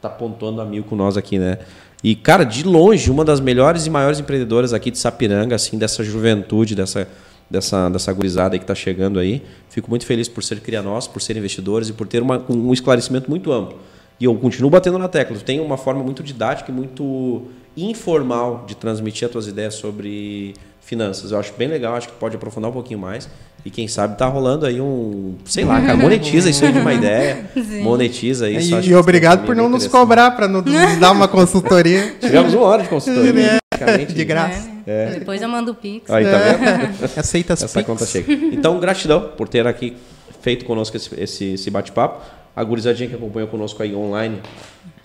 [0.00, 1.58] tá pontuando a mil com nós aqui, né?
[2.02, 6.04] E, cara, de longe, uma das melhores e maiores empreendedoras aqui de Sapiranga, assim, dessa
[6.04, 7.08] juventude, dessa,
[7.50, 9.42] dessa, dessa gurizada aí que tá chegando aí.
[9.68, 13.28] Fico muito feliz por ser crianós, por ser investidores e por ter uma, um esclarecimento
[13.28, 13.78] muito amplo.
[14.20, 15.36] E eu continuo batendo na tecla.
[15.36, 20.54] Tu tem uma forma muito didática e muito informal de transmitir as tuas ideias sobre
[20.80, 21.32] finanças.
[21.32, 23.28] Eu acho bem legal, acho que pode aprofundar um pouquinho mais.
[23.64, 26.94] E quem sabe tá rolando aí um, sei lá, cara, monetiza isso aí de uma
[26.94, 27.50] ideia.
[27.82, 28.78] Monetiza isso.
[28.78, 30.64] E, e obrigado isso por é não nos cobrar para nos
[30.98, 33.58] dar uma consultoria Tivemos uma hora de consultoria.
[33.68, 34.14] praticamente.
[34.14, 34.68] de graça.
[34.86, 35.10] É.
[35.18, 36.10] Depois eu mando o Pix.
[36.10, 37.18] Aí, tá vendo?
[37.18, 37.86] Aceita as Essa Pix.
[37.86, 38.32] conta chega.
[38.32, 39.96] Então, gratidão por ter aqui
[40.40, 42.24] feito conosco esse, esse, esse bate-papo.
[42.56, 44.40] A gurizadinha que acompanhou conosco aí online,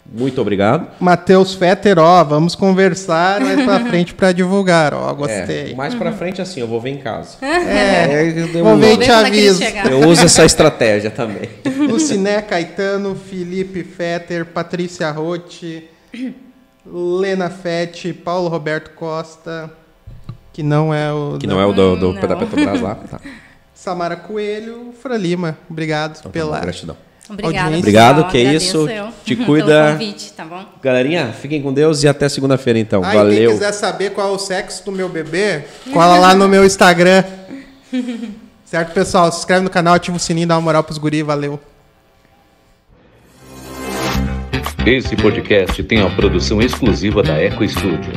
[0.05, 0.87] muito obrigado.
[0.99, 5.71] Matheus Fetter, ó, vamos conversar mais pra frente pra divulgar, ó, gostei.
[5.71, 7.37] É, mais pra frente, assim, eu vou ver em casa.
[7.43, 9.63] É, eu, vou ver e te é aviso.
[9.63, 9.91] chegarem.
[9.91, 11.49] eu uso essa estratégia também.
[11.89, 15.89] Luciné Caetano, Felipe Fetter, Patrícia Rotti,
[16.85, 19.71] Lena Fett, Paulo Roberto Costa,
[20.51, 21.37] que não é o.
[21.39, 22.21] Que não é o do, do Não.
[22.27, 22.95] da Petrobras lá.
[22.95, 23.19] Tá.
[23.73, 25.57] Samara Coelho, Fran Lima.
[25.69, 26.57] Obrigado Então, tá pela.
[26.57, 26.97] bom, gratidão.
[27.34, 27.79] Obrigada, Audiência.
[27.79, 28.89] Obrigado, que Agradeço isso.
[28.89, 29.91] eu Te pelo cuida.
[29.93, 30.63] convite, tá bom?
[30.81, 33.01] Galerinha, fiquem com Deus e até segunda-feira, então.
[33.03, 33.51] Ah, e quem Valeu.
[33.51, 37.23] quiser saber qual é o sexo do meu bebê, cola lá no meu Instagram.
[38.65, 39.31] certo, pessoal?
[39.31, 41.59] Se inscreve no canal, ativa o sininho, dá uma moral pros guri, valeu.
[44.86, 48.11] Esse podcast tem a produção exclusiva da Eco Studio.